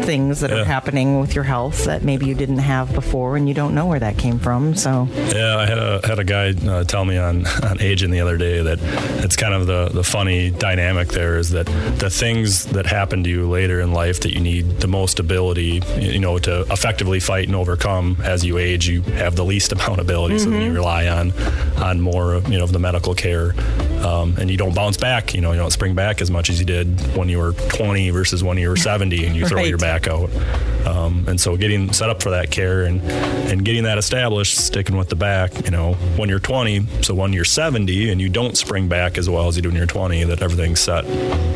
things 0.06 0.42
that 0.42 0.50
yeah. 0.50 0.58
are 0.58 0.66
happening 0.66 1.20
with 1.20 1.36
your 1.36 1.44
health 1.44 1.86
that 1.86 2.04
maybe 2.04 2.26
you 2.26 2.36
didn't 2.36 2.60
have 2.60 2.94
before 2.94 3.36
and 3.38 3.48
you 3.48 3.54
don't 3.54 3.74
know 3.74 3.86
where 3.86 4.00
that 4.00 4.18
came 4.18 4.40
from. 4.40 4.76
So 4.76 5.08
yeah, 5.34 5.58
I 5.58 5.66
had 5.66 5.78
a 5.78 6.06
had 6.06 6.20
a 6.20 6.24
guy 6.24 6.54
uh, 6.68 6.84
tell 6.84 7.06
me 7.06 7.18
on 7.18 7.46
on 7.64 7.82
aging 7.82 8.12
the 8.12 8.22
other 8.22 8.38
day 8.38 8.62
that 8.62 8.80
it's 9.24 9.36
kind 9.36 9.54
of 9.54 9.68
the 9.68 9.90
the 9.90 10.04
funny 10.04 10.52
dynamic 10.52 11.10
there 11.10 11.38
is 11.38 11.52
that 11.52 11.66
the 12.00 12.10
things 12.10 12.66
that 12.68 12.86
happen 12.86 13.24
to 13.24 13.30
you 13.30 13.50
later 13.50 13.82
in 13.82 13.94
life 13.94 14.22
that 14.22 14.34
you 14.34 14.40
need 14.40 14.80
the 14.80 14.88
most 14.88 15.20
ability, 15.20 15.82
you 15.98 16.20
know, 16.20 16.38
to 16.40 16.62
effectively 16.72 17.20
fight 17.20 17.48
and 17.48 17.56
overcome 17.56 18.18
as 18.24 18.44
you 18.44 18.58
age, 18.58 18.88
you 18.88 19.02
have 19.02 19.36
the 19.36 19.46
least 19.46 19.72
amount 19.76 19.94
of 19.94 20.00
ability, 20.00 20.36
mm-hmm. 20.36 20.52
so 20.52 20.60
you 20.60 20.74
rely 20.74 21.08
on 21.08 21.32
on 21.78 22.02
more, 22.02 22.36
you 22.50 22.58
know, 22.58 22.64
of 22.64 22.72
the 22.72 22.80
medical 22.80 23.16
care 23.16 23.54
um, 24.04 24.36
and 24.38 24.50
you 24.50 24.58
don't 24.58 24.76
bounce 24.76 24.98
back. 24.98 25.34
You 25.34 25.42
know, 25.42 25.52
you 25.52 25.60
don't 25.60 25.72
spring 25.72 25.96
back 25.96 26.22
as 26.22 26.30
much 26.30 26.50
as 26.50 26.60
you 26.60 26.66
did 26.66 27.00
when 27.16 27.30
you 27.30 27.40
were 27.40 27.54
20 27.54 28.10
versus 28.10 28.44
when 28.44 28.58
you 28.58 28.70
were 28.70 28.76
70, 28.76 29.26
and 29.26 29.36
you 29.36 29.48
throw 29.48 29.58
right. 29.58 29.68
your 29.68 29.78
back 29.78 29.93
out. 30.08 30.30
Um, 30.86 31.26
and 31.28 31.40
so 31.40 31.56
getting 31.56 31.94
set 31.94 32.10
up 32.10 32.22
for 32.22 32.32
that 32.32 32.52
care 32.52 32.84
and 32.84 33.02
and 33.50 33.64
getting 33.64 33.84
that 33.84 33.98
established, 33.98 34.58
sticking 34.58 34.98
with 34.98 35.10
the 35.10 35.16
back. 35.16 35.66
You 35.66 35.72
know, 35.72 35.94
when 36.18 36.30
you're 36.30 36.40
20, 36.40 36.86
so 37.02 37.14
when 37.14 37.34
you're 37.34 37.46
70 37.46 38.10
and 38.10 38.20
you 38.20 38.30
don't 38.30 38.58
spring 38.58 38.88
back 38.88 39.18
as 39.18 39.30
well 39.30 39.48
as 39.48 39.56
you 39.56 39.62
do 39.62 39.70
when 39.70 39.78
you're 39.78 39.86
20, 39.86 40.24
that 40.26 40.42
everything's 40.42 40.80
set. 40.80 41.06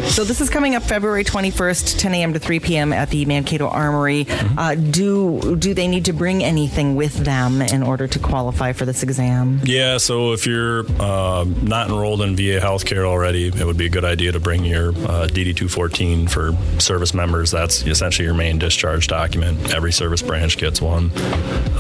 So 0.10 0.24
this 0.24 0.40
is 0.42 0.50
coming 0.50 0.76
up 0.76 0.84
February 0.84 1.24
21st, 1.24 2.00
10 2.00 2.14
a.m. 2.14 2.34
to 2.34 2.40
3 2.40 2.60
p.m. 2.60 2.94
at 2.94 3.10
the 3.10 3.26
Mankato 3.26 3.68
Armory. 3.68 4.26
Mm-hmm. 4.26 4.60
Uh, 4.60 4.76
do 4.76 5.56
do 5.58 5.74
they 5.74 5.88
need 5.88 6.06
to 6.06 6.14
bring 6.14 6.44
anything 6.44 6.96
with 6.96 7.14
them 7.14 7.62
in 7.62 7.84
order 7.84 8.08
to 8.08 8.20
qualify 8.20 8.74
for 8.74 8.86
this 8.86 9.04
exam? 9.04 9.60
Yeah. 9.64 9.98
So 9.98 10.34
if 10.34 10.46
you're 10.48 10.86
uh, 11.00 11.46
not 11.62 11.90
enrolled 11.90 12.22
in 12.22 12.36
VA 12.36 12.60
healthcare 12.60 13.06
already, 13.06 13.48
it 13.48 13.66
would 13.66 13.78
be 13.78 13.86
a 13.86 13.90
good 13.90 14.06
idea 14.06 14.32
to 14.32 14.40
bring 14.40 14.64
your 14.64 14.90
uh, 14.90 15.28
DD 15.28 15.56
214 15.56 16.28
for 16.28 16.54
service 16.80 17.14
members. 17.14 17.52
That's 17.52 17.86
essentially 17.86 18.27
your 18.28 18.36
main 18.36 18.60
discharge 18.60 19.08
document. 19.08 19.74
Every 19.74 19.94
service 19.94 20.22
branch 20.22 20.58
gets 20.58 20.82
one. 20.82 21.12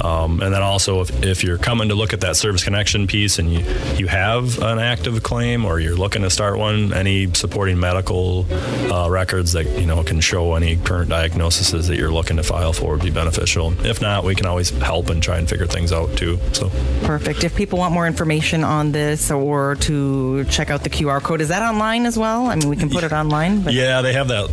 Um, 0.01 0.41
and 0.41 0.53
then 0.53 0.63
also, 0.63 1.01
if, 1.01 1.23
if 1.23 1.43
you're 1.43 1.57
coming 1.57 1.89
to 1.89 1.95
look 1.95 2.13
at 2.13 2.21
that 2.21 2.37
service 2.37 2.63
connection 2.63 3.05
piece 3.05 3.37
and 3.37 3.51
you, 3.51 3.59
you 3.97 4.07
have 4.07 4.57
an 4.61 4.79
active 4.79 5.21
claim 5.23 5.65
or 5.65 5.79
you're 5.79 5.97
looking 5.97 6.21
to 6.21 6.29
start 6.29 6.57
one, 6.57 6.93
any 6.93 7.33
supporting 7.33 7.79
medical 7.79 8.45
uh, 8.91 9.09
records 9.09 9.51
that 9.51 9.65
you 9.79 9.85
know 9.85 10.03
can 10.03 10.21
show 10.21 10.53
any 10.53 10.77
current 10.77 11.09
diagnoses 11.09 11.87
that 11.87 11.97
you're 11.97 12.11
looking 12.11 12.37
to 12.37 12.43
file 12.43 12.71
for 12.71 12.93
would 12.93 13.03
be 13.03 13.11
beneficial. 13.11 13.73
If 13.85 14.01
not, 14.01 14.23
we 14.23 14.33
can 14.33 14.45
always 14.45 14.69
help 14.69 15.09
and 15.09 15.21
try 15.21 15.37
and 15.37 15.49
figure 15.49 15.67
things 15.67 15.91
out 15.91 16.15
too. 16.15 16.39
So 16.53 16.69
perfect. 17.03 17.43
If 17.43 17.55
people 17.55 17.79
want 17.79 17.93
more 17.93 18.07
information 18.07 18.63
on 18.63 18.93
this 18.93 19.29
or 19.31 19.75
to 19.81 20.45
check 20.45 20.69
out 20.69 20.83
the 20.83 20.89
QR 20.89 21.21
code. 21.21 21.41
Is 21.41 21.49
that 21.49 21.61
online 21.61 22.05
as 22.05 22.17
well? 22.17 22.47
I 22.47 22.55
mean, 22.55 22.69
we 22.69 22.77
can 22.77 22.89
put 22.89 23.03
it 23.03 23.11
online. 23.11 23.61
But. 23.61 23.73
Yeah, 23.73 24.01
they 24.01 24.13
have 24.13 24.29
that. 24.29 24.49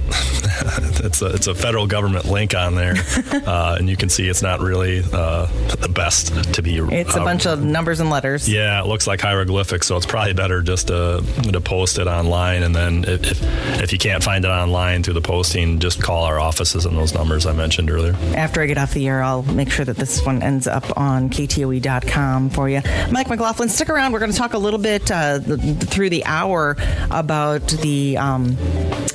it's 1.04 1.22
a 1.22 1.26
it's 1.26 1.46
a 1.46 1.54
federal 1.54 1.83
government 1.86 2.26
link 2.26 2.54
on 2.54 2.74
there, 2.74 2.94
uh, 3.46 3.76
and 3.78 3.88
you 3.88 3.96
can 3.96 4.08
see 4.08 4.28
it's 4.28 4.42
not 4.42 4.60
really 4.60 5.02
uh, 5.12 5.46
the 5.76 5.88
best 5.88 6.54
to 6.54 6.62
be. 6.62 6.76
It's 6.76 7.14
a 7.14 7.20
bunch 7.20 7.46
of 7.46 7.62
numbers 7.62 8.00
and 8.00 8.10
letters. 8.10 8.48
Yeah, 8.48 8.80
it 8.82 8.86
looks 8.86 9.06
like 9.06 9.20
hieroglyphics, 9.20 9.86
so 9.86 9.96
it's 9.96 10.06
probably 10.06 10.34
better 10.34 10.62
just 10.62 10.88
to 10.88 11.24
to 11.52 11.60
post 11.60 11.98
it 11.98 12.06
online, 12.06 12.62
and 12.62 12.74
then 12.74 13.04
if 13.04 13.24
if, 13.24 13.82
if 13.82 13.92
you 13.92 13.98
can't 13.98 14.22
find 14.22 14.44
it 14.44 14.48
online 14.48 15.02
through 15.02 15.14
the 15.14 15.22
posting, 15.22 15.78
just 15.78 16.02
call 16.02 16.24
our 16.24 16.38
offices 16.38 16.86
and 16.86 16.96
those 16.96 17.14
numbers 17.14 17.46
I 17.46 17.52
mentioned 17.52 17.90
earlier. 17.90 18.14
After 18.34 18.60
I 18.60 18.66
get 18.66 18.78
off 18.78 18.92
the 18.92 19.06
air, 19.08 19.22
I'll 19.22 19.42
make 19.42 19.70
sure 19.70 19.84
that 19.84 19.96
this 19.96 20.24
one 20.24 20.42
ends 20.42 20.66
up 20.66 20.84
on 20.96 21.30
ktoe.com 21.30 22.50
for 22.50 22.68
you. 22.68 22.82
Mike 23.10 23.28
McLaughlin, 23.28 23.68
stick 23.68 23.88
around. 23.88 24.12
We're 24.12 24.18
going 24.20 24.32
to 24.32 24.36
talk 24.36 24.54
a 24.54 24.58
little 24.58 24.78
bit 24.78 25.10
uh, 25.10 25.40
through 25.40 26.10
the 26.10 26.24
hour 26.24 26.76
about 27.10 27.66
the 27.68 28.16
um, 28.16 28.56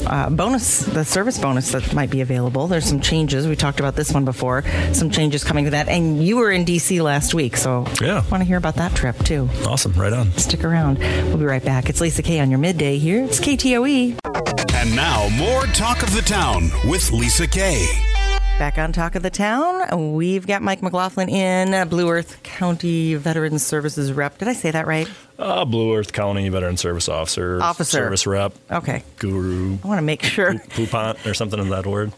uh, 0.10 0.30
bonus, 0.30 0.80
the 0.80 1.06
service 1.06 1.38
bonus 1.38 1.72
that 1.72 1.94
might 1.94 2.10
be 2.10 2.22
available. 2.22 2.68
There's 2.68 2.86
some 2.86 3.00
changes. 3.00 3.48
We 3.48 3.56
talked 3.56 3.80
about 3.80 3.96
this 3.96 4.12
one 4.12 4.26
before. 4.26 4.64
Some 4.94 5.10
changes 5.10 5.44
coming 5.44 5.66
to 5.66 5.72
that. 5.72 5.88
And 5.88 6.24
you 6.26 6.38
were 6.38 6.52
in 6.52 6.66
D.C. 6.66 7.02
last 7.02 7.34
week, 7.34 7.58
so 7.58 7.86
yeah, 8.02 8.24
want 8.30 8.42
to 8.42 8.46
hear 8.46 8.58
about 8.58 8.76
that 8.76 8.96
trip 8.96 9.18
too. 9.24 9.50
Awesome. 9.66 9.94
Right 9.94 10.14
on. 10.14 10.32
Stick 10.34 10.64
around. 10.64 11.00
We'll 11.00 11.38
be 11.38 11.46
right 11.46 11.64
back. 11.64 11.90
It's 11.90 12.02
Lisa 12.02 12.24
K 12.24 12.40
on 12.40 12.50
your 12.50 12.60
midday 12.60 12.98
here. 12.98 13.24
It's 13.24 13.40
KTOE. 13.40 14.20
And 14.74 14.96
now 14.96 15.30
more 15.30 15.64
talk 15.68 16.04
of 16.04 16.14
the 16.14 16.22
town 16.22 16.70
with 16.86 17.12
Lisa 17.12 17.48
K. 17.48 18.09
Back 18.60 18.78
on 18.78 18.92
Talk 18.92 19.16
of 19.16 19.24
the 19.24 19.30
Town, 19.30 20.16
we've 20.16 20.46
got 20.46 20.62
Mike 20.62 20.82
McLaughlin 20.84 21.30
in 21.30 21.88
Blue 21.88 22.10
Earth 22.10 22.44
County 22.44 23.16
Veterans 23.16 23.66
Services 23.66 24.12
Rep. 24.12 24.38
Did 24.38 24.50
I 24.50 24.54
say 24.54 24.70
that 24.70 24.86
right? 24.86 25.10
Uh, 25.38 25.64
Blue 25.64 25.96
Earth 25.96 26.12
County 26.12 26.50
Veteran 26.50 26.76
Service 26.76 27.08
Officer. 27.08 27.62
Officer. 27.62 28.00
Service 28.00 28.28
Rep. 28.28 28.54
Okay. 28.70 29.06
Guru. 29.18 29.78
I 29.82 29.88
want 29.88 30.00
to 30.00 30.02
make 30.02 30.24
sure. 30.24 30.56
Poupon 30.56 31.26
or 31.26 31.34
something 31.34 31.58
in 31.58 31.70
that 31.70 31.86
word. 31.86 32.12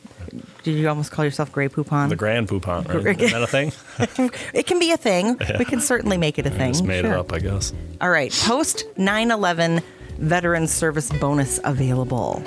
Did 0.64 0.72
you 0.72 0.90
almost 0.90 1.12
call 1.12 1.26
yourself 1.26 1.52
Grey 1.52 1.70
Poupon? 1.70 2.10
The 2.10 2.16
Grand 2.16 2.48
Poupon, 2.48 2.88
right? 2.88 3.22
Is 3.22 3.32
that 3.32 3.44
a 3.44 3.48
thing? 3.48 3.72
it 4.56 4.66
can 4.66 4.80
be 4.80 4.92
a 4.92 4.98
thing. 4.98 5.38
Yeah. 5.40 5.60
We 5.60 5.66
can 5.66 5.80
certainly 5.80 6.18
make 6.18 6.40
it 6.40 6.48
a 6.48 6.50
thing. 6.50 6.70
I 6.70 6.72
just 6.72 6.84
made 6.84 7.02
sure. 7.02 7.14
it 7.14 7.20
up, 7.20 7.32
I 7.32 7.38
guess. 7.38 7.72
All 8.02 8.10
right. 8.10 8.32
Post 8.32 8.86
9 8.98 9.30
11 9.30 9.82
Veteran 10.18 10.66
Service 10.68 11.12
Bonus 11.12 11.60
available. 11.64 12.44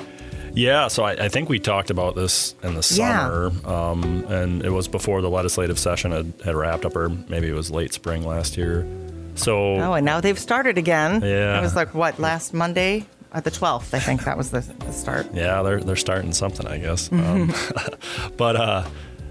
Yeah, 0.54 0.88
so 0.88 1.02
I, 1.02 1.12
I 1.12 1.28
think 1.28 1.48
we 1.48 1.58
talked 1.58 1.90
about 1.90 2.14
this 2.14 2.54
in 2.62 2.74
the 2.74 2.94
Yeah. 2.96 3.28
summer, 3.28 3.52
um, 3.64 4.24
and 4.28 4.64
it 4.64 4.70
was 4.70 4.86
before 4.88 5.20
the 5.20 5.28
legislative 5.30 5.78
session 5.78 6.12
had, 6.12 6.32
had 6.44 6.54
wrapped 6.54 6.84
up, 6.84 6.94
or 6.96 7.08
maybe 7.08 7.48
it 7.48 7.54
was 7.54 7.70
late 7.70 7.92
spring 7.92 8.24
last 8.24 8.56
year. 8.56 8.86
So 9.34 9.74
Oh, 9.76 9.94
and 9.94 10.06
now 10.06 10.20
they've 10.20 10.38
started 10.38 10.78
again. 10.78 11.20
Yeah. 11.22 11.58
It 11.58 11.62
was 11.62 11.74
like, 11.74 11.92
what, 11.92 12.18
last 12.20 12.54
Monday? 12.54 13.04
Uh, 13.32 13.40
the 13.40 13.50
12th, 13.50 13.92
I 13.92 13.98
think 13.98 14.22
that 14.24 14.38
was 14.38 14.52
the, 14.52 14.60
the 14.60 14.92
start. 14.92 15.26
Yeah, 15.34 15.60
they're 15.62 15.80
they're 15.80 15.96
starting 15.96 16.32
something, 16.32 16.68
I 16.68 16.78
guess. 16.78 17.10
Um, 17.10 17.52
but 18.36 18.54
uh, 18.54 18.84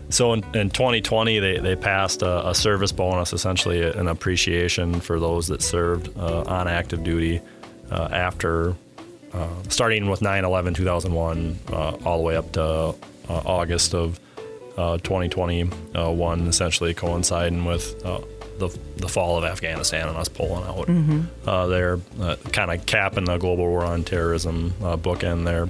so 0.10 0.34
in, 0.34 0.44
in 0.54 0.70
2020, 0.72 1.40
they, 1.40 1.60
they 1.60 1.78
passed 1.78 2.22
a, 2.22 2.50
a 2.50 2.54
service 2.54 2.92
bonus, 2.92 3.32
essentially 3.32 3.82
an 3.82 4.10
appreciation 4.10 5.00
for 5.00 5.22
those 5.22 5.48
that 5.48 5.62
served 5.62 6.10
uh, 6.18 6.42
on 6.48 6.68
active 6.68 7.06
duty 7.06 7.40
uh, 7.92 8.10
after 8.12 8.76
starting 9.70 10.10
with 10.10 10.22
9/11 10.22 10.76
2001 10.76 11.60
uh, 11.72 11.98
all 12.06 12.18
the 12.18 12.24
way 12.24 12.36
up 12.36 12.52
to 12.54 12.62
uh, 12.64 12.96
August 13.30 13.94
of 13.94 14.20
uh, 14.78 14.98
2021, 15.00 16.48
essentially 16.48 16.94
coinciding 16.94 17.66
with. 17.66 18.06
Uh, 18.06 18.22
the, 18.60 18.70
the 18.98 19.08
fall 19.08 19.38
of 19.38 19.44
Afghanistan 19.44 20.08
and 20.08 20.16
us 20.16 20.30
pulling 20.30 20.64
out 20.64 20.88
uh, 21.48 21.66
there, 21.66 22.00
uh, 22.22 22.36
kind 22.52 22.72
of 22.72 22.86
capping 22.86 23.26
the 23.26 23.38
global 23.38 23.66
war 23.66 23.84
on 23.84 24.04
terrorism 24.04 24.74
uh, 24.84 24.96
bookend 24.96 25.44
there. 25.44 25.70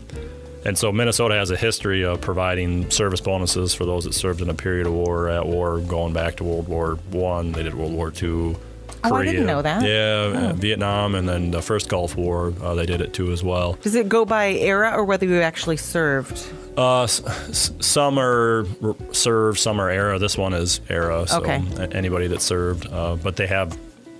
And 0.66 0.78
so 0.78 0.92
Minnesota 0.92 1.36
has 1.36 1.52
a 1.52 1.58
history 1.58 2.04
of 2.04 2.22
providing 2.22 2.90
service 2.90 3.20
bonuses 3.20 3.74
for 3.74 3.86
those 3.86 4.06
that 4.06 4.14
served 4.14 4.42
in 4.42 4.50
a 4.50 4.54
period 4.54 4.88
of 4.88 4.94
war, 4.94 5.28
at 5.30 5.46
war, 5.46 5.80
going 5.80 6.14
back 6.14 6.38
to 6.38 6.44
World 6.44 6.68
War 6.68 6.96
One. 7.12 7.52
They 7.52 7.64
did 7.64 7.74
World 7.74 7.94
War 7.94 8.12
Two. 8.12 8.58
Oh, 9.06 9.16
I 9.16 9.26
didn't 9.26 9.46
know 9.46 9.62
that. 9.62 9.84
Yeah, 9.84 10.50
uh, 10.50 10.54
Vietnam, 10.54 11.16
and 11.16 11.28
then 11.28 11.52
the 11.52 11.62
first 11.62 11.90
Gulf 11.90 12.16
War, 12.16 12.54
uh, 12.62 12.74
they 12.76 12.86
did 12.86 13.02
it 13.02 13.14
too 13.14 13.32
as 13.32 13.44
well. 13.44 13.74
Does 13.82 13.96
it 13.96 14.08
go 14.10 14.26
by 14.26 14.52
era 14.54 14.92
or 14.96 15.04
whether 15.04 15.26
you 15.26 15.42
actually 15.42 15.78
served? 15.78 16.42
Uh, 16.78 17.04
s- 17.04 17.22
s- 17.50 17.72
some 17.80 18.18
are 18.18 18.66
r- 18.82 18.96
served, 19.12 19.60
some 19.60 19.80
are 19.80 19.90
era. 19.90 20.18
This 20.20 20.38
one 20.38 20.54
is 20.54 20.80
era, 20.90 21.28
so 21.28 21.40
Okay. 21.42 21.62
anybody 21.92 22.28
that 22.28 22.42
served. 22.42 22.88
Uh, 22.92 23.16
but 23.16 23.36
they 23.36 23.48
have 23.48 23.78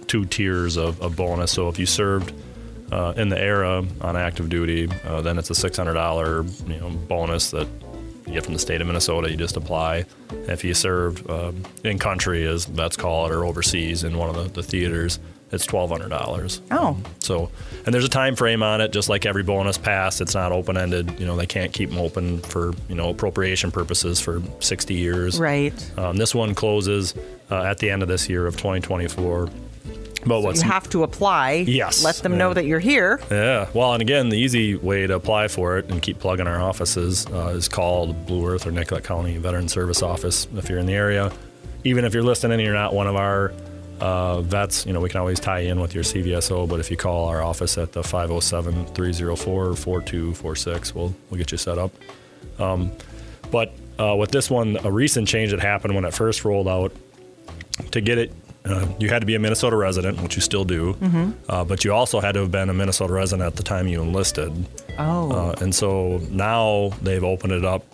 two 0.08 0.26
tiers 0.26 0.78
of, 0.78 1.02
of 1.02 1.16
bonus. 1.16 1.52
So 1.52 1.70
if 1.70 1.80
you 1.80 1.86
served 1.86 2.34
uh, 2.92 3.14
in 3.16 3.30
the 3.30 3.40
era 3.40 3.84
on 4.02 4.16
active 4.18 4.50
duty, 4.50 4.88
uh, 5.08 5.22
then 5.22 5.40
it's 5.40 5.50
a 5.50 5.56
six 5.56 5.78
hundred 5.78 5.94
dollar 5.96 6.44
you 6.68 6.80
know 6.80 6.90
bonus 7.08 7.50
that 7.52 7.68
you 8.26 8.34
get 8.34 8.44
from 8.46 8.54
the 8.54 8.60
state 8.60 8.82
of 8.82 8.88
Minnesota. 8.88 9.30
You 9.30 9.38
just 9.38 9.58
apply. 9.58 10.06
If 10.48 10.64
you 10.64 10.74
served 10.74 11.30
uh, 11.30 11.52
in 11.84 12.00
country, 12.00 12.46
as 12.46 12.66
that's 12.66 12.96
called, 12.98 13.32
or 13.32 13.46
overseas 13.46 14.04
in 14.04 14.18
one 14.18 14.30
of 14.30 14.36
the, 14.36 14.62
the 14.62 14.64
theaters, 14.64 15.20
it's 15.52 15.66
twelve 15.66 15.92
hundred 15.92 16.10
dollars. 16.10 16.62
Oh, 16.72 16.98
So, 17.20 17.52
and 17.86 17.94
there's 17.94 18.06
a 18.06 18.10
time 18.10 18.36
frame 18.36 18.64
on 18.64 18.82
it, 18.82 18.92
just 18.92 19.08
like 19.10 19.26
every 19.26 19.44
bonus 19.44 19.78
pass. 19.78 20.20
It's 20.20 20.34
not 20.34 20.52
open 20.52 20.78
ended. 20.78 21.20
You 21.20 21.28
know, 21.28 21.36
they 21.36 21.46
can't 21.46 21.72
keep 21.72 21.90
them 21.90 22.00
open 22.00 22.40
for 22.40 22.74
you 22.90 22.96
know 22.96 23.10
appropriation 23.10 23.72
purposes 23.72 24.20
for 24.20 24.42
60 24.60 24.94
years. 24.94 25.40
right. 25.40 26.00
Um, 26.00 26.18
this 26.18 26.34
one 26.34 26.56
closes 26.56 27.14
uh, 27.52 27.64
at 27.64 27.78
the 27.78 27.90
end 27.90 28.02
of 28.02 28.08
this 28.08 28.28
year 28.30 28.48
of 28.48 28.56
2024. 28.58 29.50
But 30.26 30.42
what's 30.42 30.62
You 30.62 30.70
have 30.70 30.90
to 30.90 31.04
apply. 31.04 31.66
Yes. 31.68 32.04
Let 32.04 32.16
them 32.18 32.38
know 32.38 32.54
that 32.54 32.66
you're 32.66 32.80
here. 32.80 33.20
yeah, 33.30 33.70
well, 33.74 33.94
and 33.94 34.02
again, 34.02 34.30
the 34.30 34.38
easy 34.38 34.76
way 34.76 35.08
to 35.08 35.16
apply 35.16 35.48
for 35.48 35.78
it 35.78 35.90
and 35.90 36.02
keep 36.02 36.20
plugging 36.20 36.48
our 36.48 36.62
offices 36.62 37.26
uh, 37.28 37.54
is 37.56 37.68
called 37.68 38.26
Blue 38.26 38.48
Earth 38.48 38.66
or 38.66 38.72
Nicollet 38.72 39.04
County 39.04 39.38
Veteran 39.38 39.68
Service 39.68 40.02
Office 40.02 40.48
if 40.56 40.70
you're 40.70 40.80
in 40.80 40.86
the 40.86 40.94
area. 40.94 41.32
Even 41.84 42.06
if 42.06 42.14
you're 42.14 42.24
listening 42.24 42.54
and 42.54 42.62
you're 42.62 42.74
not 42.74 42.94
one 42.94 43.08
of 43.08 43.16
our 43.16 43.54
uh, 44.00 44.42
vets, 44.42 44.86
you 44.86 44.94
know, 44.94 45.00
we 45.00 45.10
can 45.10 45.20
always 45.20 45.40
tie 45.40 45.60
you 45.60 45.72
in 45.72 45.80
with 45.80 45.94
your 45.94 46.04
CVSO. 46.04 46.68
But 46.68 46.80
if 46.80 46.90
you 46.90 46.98
call 46.98 47.28
our 47.28 47.42
office 47.42 47.78
at 47.78 47.92
the 47.92 48.04
507 48.04 48.88
304 48.88 49.76
4246, 49.76 50.96
we'll 50.96 51.14
we'll 51.30 51.38
get 51.38 51.52
you 51.52 51.58
set 51.58 51.78
up. 51.78 51.92
Um, 52.60 52.92
but 53.52 53.74
uh, 54.00 54.16
with 54.16 54.32
this 54.32 54.50
one, 54.50 54.78
a 54.84 54.92
recent 54.92 55.28
change 55.28 55.52
that 55.52 55.60
happened 55.60 55.96
when 55.96 56.06
it 56.06 56.14
first 56.14 56.44
rolled 56.46 56.68
out, 56.68 56.92
to 57.92 58.02
get 58.02 58.18
it, 58.18 58.32
uh, 58.66 58.88
you 58.98 59.10
had 59.10 59.20
to 59.20 59.26
be 59.26 59.36
a 59.36 59.40
Minnesota 59.40 59.76
resident, 59.76 60.22
which 60.22 60.36
you 60.36 60.42
still 60.42 60.64
do, 60.64 60.96
uh, 61.50 61.64
but 61.66 61.84
you 61.84 61.94
also 61.94 62.20
had 62.22 62.34
to 62.34 62.42
have 62.42 62.52
been 62.52 62.70
a 62.70 62.74
Minnesota 62.74 63.12
resident 63.12 63.46
at 63.46 63.56
the 63.58 63.64
time 63.64 63.88
you 63.88 64.02
enlisted. 64.02 64.52
Oh. 64.98 65.32
Uh, 65.32 65.56
and 65.60 65.76
so 65.76 66.20
now 66.30 66.92
they've 67.02 67.24
opened 67.24 67.54
it 67.54 67.66
up, 67.66 67.86